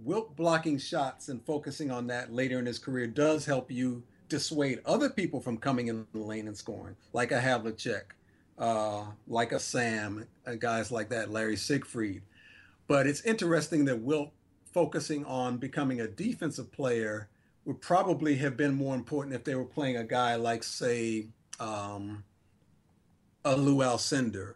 [0.04, 4.80] Wilt blocking shots and focusing on that later in his career does help you dissuade
[4.84, 8.02] other people from coming in the lane and scoring, like a Havlicek,
[8.58, 12.22] uh, like a Sam, and guys like that, Larry Siegfried.
[12.86, 14.32] But it's interesting that Wilt
[14.72, 17.28] focusing on becoming a defensive player
[17.64, 21.26] would probably have been more important if they were playing a guy like, say,
[21.60, 22.24] um,
[23.44, 24.54] a Lou Alcindor,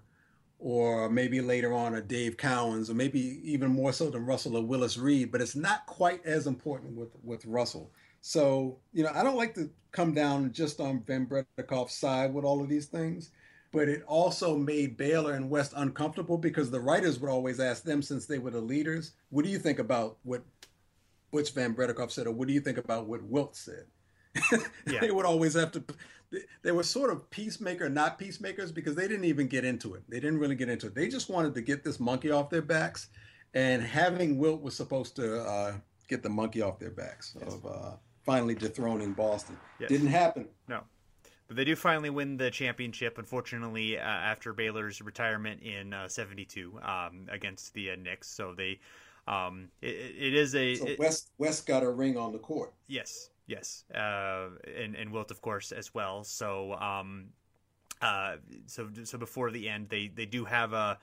[0.59, 4.65] or maybe later on a Dave Cowens, or maybe even more so than Russell or
[4.65, 5.31] Willis Reed.
[5.31, 7.91] But it's not quite as important with with Russell.
[8.21, 12.35] So you know, I don't like to come down just on Van Breda Kolff's side
[12.35, 13.31] with all of these things
[13.77, 18.01] but it also made Baylor and West uncomfortable because the writers would always ask them,
[18.01, 20.43] since they were the leaders, what do you think about what
[21.31, 23.85] Butch Van Breda Kolff said, or what do you think about what Wilt said?
[24.87, 25.01] yeah.
[25.01, 25.85] they would always have to.
[26.63, 30.03] They were sort of peacemaker, not peacemakers, because they didn't even get into it.
[30.09, 30.95] They didn't really get into it.
[30.95, 33.09] They just wanted to get this monkey off their backs,
[33.55, 35.75] and having Wilt was supposed to uh,
[36.09, 37.55] get the monkey off their backs yes.
[37.55, 37.91] of uh,
[38.25, 39.57] finally dethroning Boston.
[39.79, 39.89] Yes.
[39.89, 40.49] Didn't happen.
[40.69, 40.81] No.
[41.49, 46.91] But they do finally win the championship, unfortunately, uh, after Baylor's retirement in '72 uh,
[46.91, 48.29] um, against the uh, Knicks.
[48.29, 48.81] So they,
[49.29, 52.73] um, it, it is a so West West got a ring on the court.
[52.89, 56.25] Yes, yes, uh, and and Wilt, of course, as well.
[56.25, 57.27] So, um,
[58.01, 58.37] uh,
[58.67, 60.99] so so before the end, they they do have a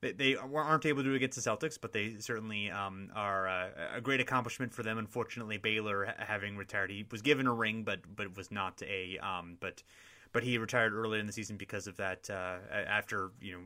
[0.00, 3.68] they, they aren't able to do against the Celtics, but they certainly um, are uh,
[3.94, 4.98] a great accomplishment for them.
[4.98, 9.56] Unfortunately, Baylor having retired, he was given a ring, but but was not a um,
[9.60, 9.82] but
[10.32, 12.28] but he retired earlier in the season because of that.
[12.30, 13.60] Uh, after you know.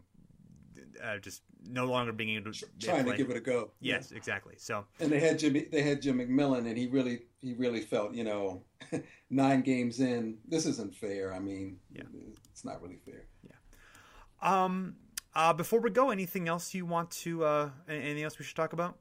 [1.02, 3.70] Uh, just no longer being able to trying to give it a go.
[3.80, 4.16] Yes, yeah.
[4.16, 4.55] exactly.
[4.59, 8.14] So and they had Jimmy, they had Jim McMillan, and he really, he really felt,
[8.14, 8.62] you know,
[9.30, 11.34] nine games in, this isn't fair.
[11.34, 12.02] I mean, yeah.
[12.51, 13.24] it's not really fair.
[13.42, 14.64] Yeah.
[14.64, 14.97] Um,
[15.34, 17.44] uh, before we go, anything else you want to?
[17.44, 18.97] Uh, anything else we should talk about?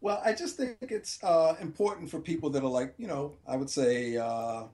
[0.00, 3.56] Well, I just think it's uh, important for people that are like, you know, I
[3.56, 4.64] would say uh,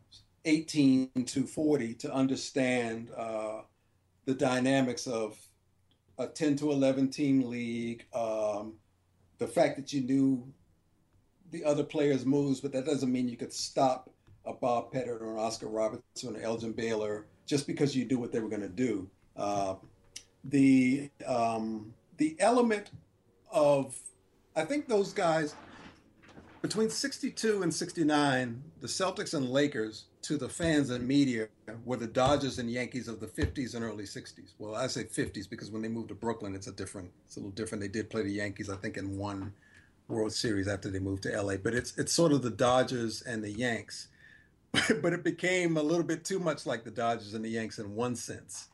[0.44, 3.60] 18 to 40 to understand uh,
[4.24, 5.38] the dynamics of
[6.20, 8.04] a 10 to 11 team league.
[8.14, 8.74] Um,
[9.38, 10.52] the fact that you knew
[11.50, 14.10] the other players' moves, but that doesn't mean you could stop
[14.44, 18.32] a Bob Pettit or an Oscar Robertson or Elgin Baylor just because you do what
[18.32, 19.08] they were going to do.
[19.36, 19.74] Uh,
[20.44, 22.90] the um, the element
[23.50, 23.98] of
[24.54, 25.54] I think those guys
[26.62, 31.48] between 62 and 69, the Celtics and Lakers to the fans and media
[31.84, 34.52] were the Dodgers and Yankees of the 50s and early 60s.
[34.58, 37.40] Well, I say 50s because when they moved to Brooklyn, it's a different, it's a
[37.40, 37.80] little different.
[37.80, 39.52] They did play the Yankees, I think, in one
[40.08, 41.56] World Series after they moved to LA.
[41.56, 44.08] But it's it's sort of the Dodgers and the Yanks.
[45.02, 47.94] but it became a little bit too much like the Dodgers and the Yanks in
[47.94, 48.68] one sense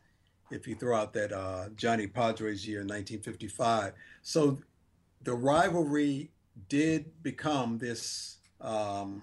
[0.50, 3.92] if you throw out that uh, Johnny Podres year in 1955.
[4.22, 4.58] So
[5.22, 6.30] the rivalry
[6.68, 9.22] did become this um,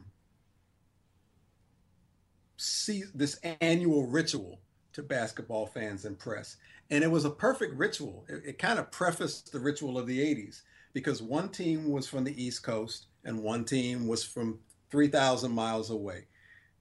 [2.58, 4.60] see, this annual ritual
[4.94, 6.58] to basketball fans and press.
[6.90, 8.26] And it was a perfect ritual.
[8.30, 10.62] It, it kind of prefaced the ritual of the 80s
[10.94, 14.60] because one team was from the East Coast and one team was from
[14.92, 16.26] 3,000 miles away.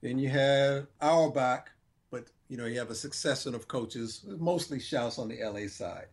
[0.02, 1.70] Then you have Auerbach,
[2.10, 6.06] but you know you have a succession of coaches, mostly Schaus on the LA side.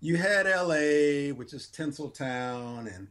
[0.00, 3.08] You had LA, which is Tinseltown and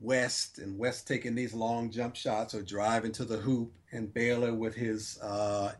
[0.00, 4.54] West, and West taking these long jump shots or driving to the hoop, and Baylor
[4.54, 5.72] with his uh,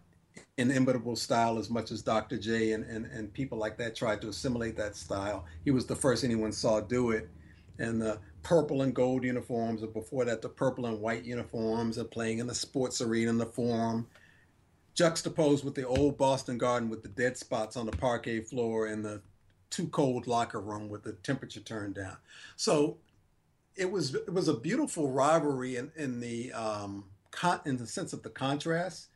[0.57, 2.39] inimitable style as much as Dr.
[2.39, 5.47] J and, and, and people like that tried to assimilate that style.
[5.65, 7.29] He was the first anyone saw do it.
[7.79, 12.09] And the purple and gold uniforms, or before that, the purple and white uniforms, and
[12.11, 14.07] playing in the sports arena in the forum,
[14.95, 19.05] juxtaposed with the old Boston Garden with the dead spots on the parquet floor and
[19.05, 19.21] the
[19.71, 22.17] too cold locker room with the temperature turned down.
[22.55, 22.99] So
[23.77, 28.13] it was it was a beautiful rivalry in, in the um, con- in the sense
[28.13, 29.09] of the contrast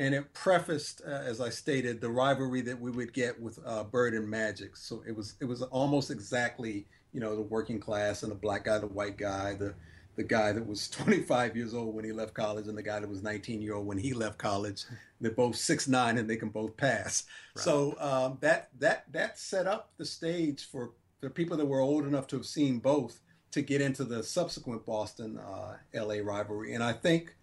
[0.00, 3.84] and it prefaced, uh, as I stated, the rivalry that we would get with uh,
[3.84, 4.74] Bird and Magic.
[4.74, 8.64] So it was it was almost exactly you know the working class and the black
[8.64, 9.74] guy, the white guy, the
[10.16, 13.10] the guy that was 25 years old when he left college, and the guy that
[13.10, 14.84] was 19 year old when he left college.
[15.20, 17.24] They're both six nine and they can both pass.
[17.54, 17.62] Right.
[17.62, 22.06] So um, that that that set up the stage for the people that were old
[22.06, 23.20] enough to have seen both
[23.52, 27.34] to get into the subsequent Boston uh, LA rivalry, and I think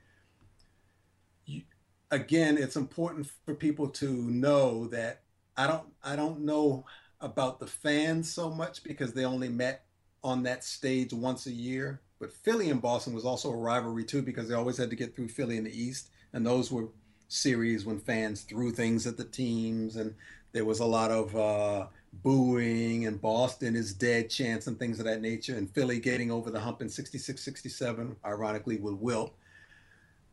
[2.12, 5.22] again, it's important for people to know that
[5.56, 6.86] I don't I don't know
[7.20, 9.86] about the fans so much because they only met
[10.24, 12.02] on that stage once a year.
[12.20, 15.16] But Philly and Boston was also a rivalry too because they always had to get
[15.16, 16.88] through Philly in the East, and those were
[17.28, 20.16] series when fans threw things at the teams, and
[20.54, 25.06] there was a lot of uh, booing and Boston is dead chants and things of
[25.06, 29.36] that nature, and Philly getting over the hump in 66 67, ironically, with Wilt.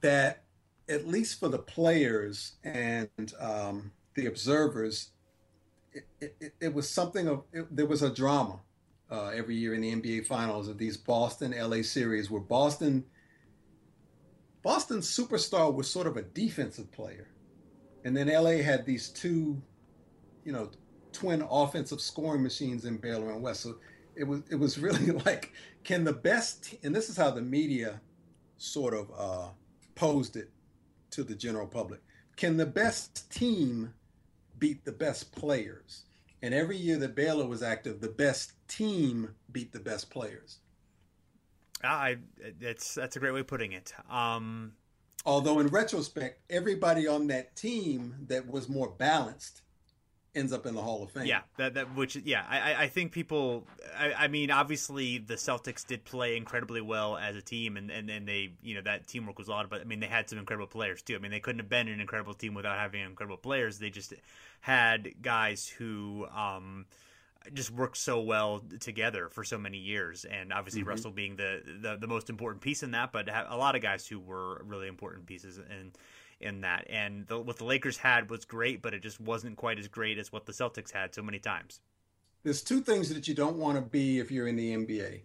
[0.00, 0.44] That
[0.88, 5.10] at least for the players and um, the observers,
[5.92, 8.60] it, it, it, was something of it, there was a drama
[9.10, 13.04] uh, every year in the NBA Finals of these Boston LA series where Boston
[14.62, 17.28] Boston's superstar was sort of a defensive player,
[18.04, 19.60] and then LA had these two,
[20.44, 20.70] you know,
[21.14, 23.62] twin offensive scoring machines in Baylor and West.
[23.62, 23.76] So
[24.14, 28.00] it was it was really like, can the best and this is how the media
[28.58, 29.48] sort of uh,
[29.94, 30.50] posed it
[31.10, 32.00] to the general public.
[32.36, 33.94] Can the best team
[34.58, 36.02] beat the best players?
[36.42, 40.58] And every year that Baylor was active, the best team beat the best players.
[41.82, 42.18] I
[42.60, 43.92] that's that's a great way of putting it.
[44.10, 44.72] Um,
[45.26, 49.62] Although in retrospect, everybody on that team that was more balanced
[50.34, 51.26] ends up in the Hall of Fame.
[51.26, 53.64] Yeah, that that which yeah, I I think people.
[53.96, 58.10] I, I, mean, obviously the Celtics did play incredibly well as a team, and, and
[58.10, 59.68] and they you know that teamwork was a lot.
[59.70, 61.14] But I mean, they had some incredible players too.
[61.14, 63.78] I mean, they couldn't have been an incredible team without having incredible players.
[63.78, 64.14] They just
[64.60, 66.26] had guys who.
[66.34, 66.86] um
[67.52, 70.88] just worked so well together for so many years, and obviously mm-hmm.
[70.88, 74.06] Russell being the, the, the most important piece in that, but a lot of guys
[74.06, 75.92] who were really important pieces, and
[76.44, 76.86] in that.
[76.88, 80.18] And the, what the Lakers had was great, but it just wasn't quite as great
[80.18, 81.80] as what the Celtics had so many times.
[82.42, 85.22] There's two things that you don't want to be if you're in the NBA.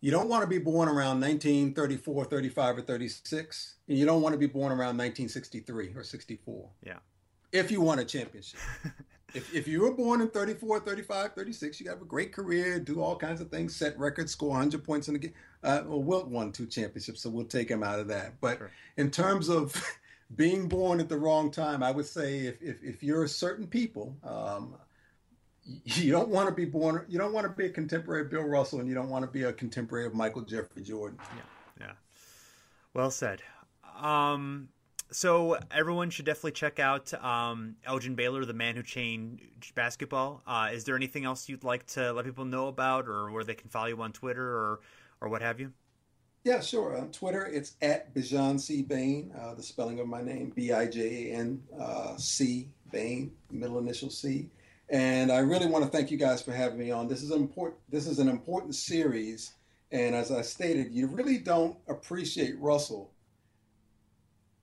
[0.00, 4.34] You don't want to be born around 1934, 35, or 36, and you don't want
[4.34, 6.68] to be born around 1963 or 64.
[6.84, 6.98] Yeah.
[7.52, 8.60] If you want a championship.
[9.34, 13.00] if, if you were born in 34, 35, 36, you have a great career, do
[13.00, 15.32] all kinds of things, set records, score 100 points in a game.
[15.62, 18.38] Uh, well, Wilt won two championships, so we'll take him out of that.
[18.42, 18.70] But sure.
[18.98, 19.74] in terms of
[20.36, 23.66] being born at the wrong time, I would say if, if, if you're a certain
[23.66, 24.76] people, um,
[25.84, 28.42] you don't want to be born, you don't want to be a contemporary of Bill
[28.42, 31.18] Russell and you don't want to be a contemporary of Michael Jeffrey Jordan.
[31.36, 31.86] Yeah.
[31.86, 31.92] Yeah.
[32.92, 33.42] Well said.
[34.00, 34.68] Um,
[35.10, 40.42] so everyone should definitely check out um, Elgin Baylor, the man who changed basketball.
[40.46, 43.54] Uh, is there anything else you'd like to let people know about, or where they
[43.54, 44.80] can follow you on Twitter, or
[45.20, 45.72] or what have you?
[46.44, 46.94] Yeah, sure.
[46.98, 48.82] On Twitter, it's at Bijan C.
[48.82, 52.18] Bayne, uh, the spelling of my name, B I J A N uh,
[52.92, 54.50] Bayne, middle initial C.
[54.90, 57.08] And I really want to thank you guys for having me on.
[57.08, 57.80] This is an important.
[57.88, 59.54] This is an important series,
[59.90, 63.10] and as I stated, you really don't appreciate Russell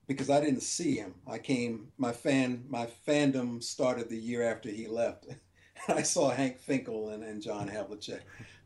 [0.06, 1.16] because I didn't see him.
[1.26, 1.88] I came.
[1.98, 5.26] My fan, my fandom started the year after he left.
[5.88, 8.20] I saw Hank Finkel and, and John Havlicek.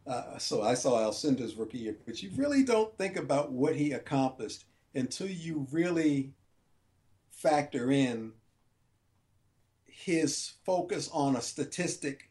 [0.07, 3.93] Uh, so I saw Alcindor's rookie year, but you really don't think about what he
[3.93, 4.65] accomplished
[4.95, 6.33] until you really
[7.31, 8.33] factor in
[9.85, 12.31] his focus on a statistic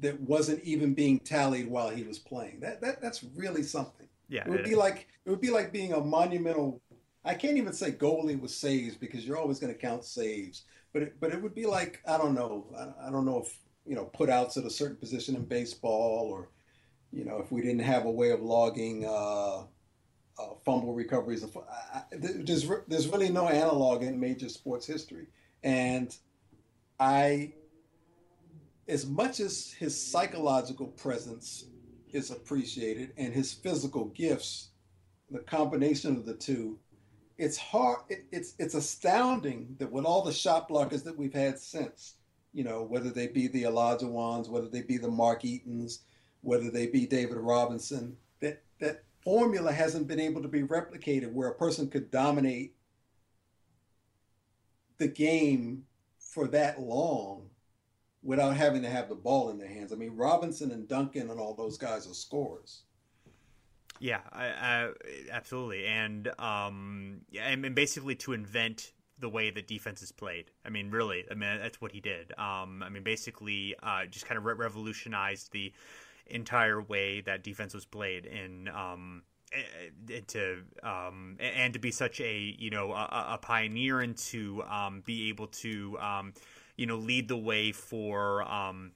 [0.00, 2.60] that wasn't even being tallied while he was playing.
[2.60, 4.08] That, that that's really something.
[4.28, 6.80] Yeah, it would be like it would be like being a monumental.
[7.24, 11.02] I can't even say goalie with saves because you're always going to count saves, but
[11.02, 13.56] it, but it would be like I don't know I, I don't know if
[13.86, 16.48] you know put outs at a certain position in baseball or
[17.12, 19.62] you know, if we didn't have a way of logging uh,
[20.38, 21.44] uh, fumble recoveries.
[21.94, 25.26] I, there's there's really no analog in major sports history,
[25.62, 26.16] and
[27.00, 27.52] I,
[28.86, 31.64] as much as his psychological presence
[32.12, 34.70] is appreciated and his physical gifts,
[35.30, 36.78] the combination of the two,
[37.36, 37.98] it's hard.
[38.08, 42.14] It, it's it's astounding that with all the shot blockers that we've had since,
[42.52, 46.00] you know, whether they be the Elijah Olajuwons, whether they be the Mark Eatons,
[46.48, 51.48] whether they be David Robinson, that that formula hasn't been able to be replicated where
[51.48, 52.74] a person could dominate
[54.96, 55.84] the game
[56.18, 57.50] for that long
[58.22, 59.92] without having to have the ball in their hands.
[59.92, 62.82] I mean, Robinson and Duncan and all those guys are scorers.
[64.00, 64.90] Yeah, I, I,
[65.30, 70.52] absolutely, and um, and basically to invent the way that defense is played.
[70.64, 72.32] I mean, really, I mean that's what he did.
[72.38, 75.72] Um, I mean, basically, uh, just kind of re- revolutionized the
[76.28, 79.22] entire way that defense was played, and um,
[80.28, 85.02] to um, and to be such a you know a, a pioneer and to um,
[85.06, 86.32] be able to um,
[86.76, 88.92] you know lead the way for um,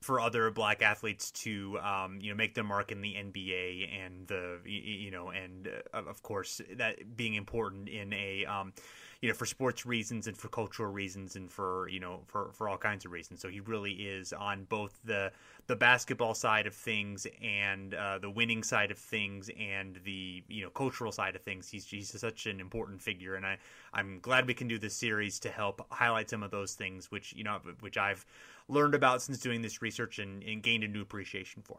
[0.00, 4.26] for other black athletes to um, you know make their mark in the NBA and
[4.28, 8.72] the you know and uh, of course that being important in a um,
[9.20, 12.68] you know for sports reasons and for cultural reasons and for you know for for
[12.68, 13.40] all kinds of reasons.
[13.40, 15.32] So he really is on both the
[15.66, 20.62] the basketball side of things and uh, the winning side of things and the you
[20.62, 21.68] know cultural side of things.
[21.68, 23.58] He's he's such an important figure, and I
[23.92, 27.32] I'm glad we can do this series to help highlight some of those things, which
[27.34, 28.24] you know which I've
[28.68, 31.78] learned about since doing this research and, and gained a new appreciation for.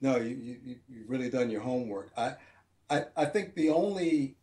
[0.00, 2.10] No, you, you you've really done your homework.
[2.16, 2.34] I,
[2.90, 4.36] I I think the only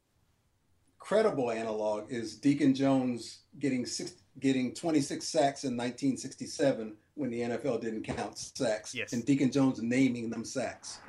[1.00, 7.82] credible analog is Deacon Jones getting six, getting 26 sacks in 1967 when the NFL
[7.82, 8.94] didn't count sacks.
[8.94, 9.14] Yes.
[9.14, 11.00] And Deacon Jones naming them sacks.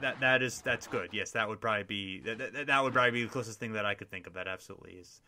[0.00, 1.10] That that is that's good.
[1.12, 3.94] Yes, that would probably be that, that, would probably be the closest thing that I
[3.94, 4.32] could think of.
[4.32, 5.20] That absolutely is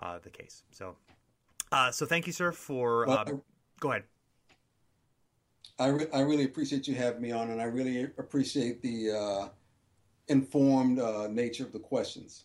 [0.00, 0.64] uh, the case.
[0.72, 0.96] So,
[1.70, 3.08] uh, so thank you, sir, for.
[3.08, 3.24] Uh,
[3.78, 4.02] go ahead.
[5.78, 9.48] I, re- I really appreciate you having me on, and I really appreciate the uh,
[10.26, 12.44] informed uh, nature of the questions.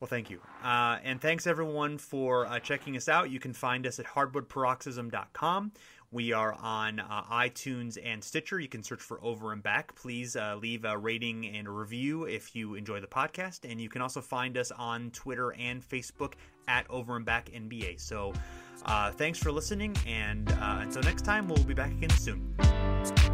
[0.00, 0.40] Well, thank you.
[0.62, 3.30] Uh, and thanks everyone for uh, checking us out.
[3.30, 5.72] You can find us at hardwoodparoxysm.com.
[6.14, 8.60] We are on uh, iTunes and Stitcher.
[8.60, 9.96] You can search for Over and Back.
[9.96, 13.68] Please uh, leave a rating and a review if you enjoy the podcast.
[13.68, 16.34] And you can also find us on Twitter and Facebook
[16.68, 17.98] at Over and Back NBA.
[18.00, 18.32] So
[18.86, 19.96] uh, thanks for listening.
[20.06, 23.33] And uh, until next time, we'll be back again soon.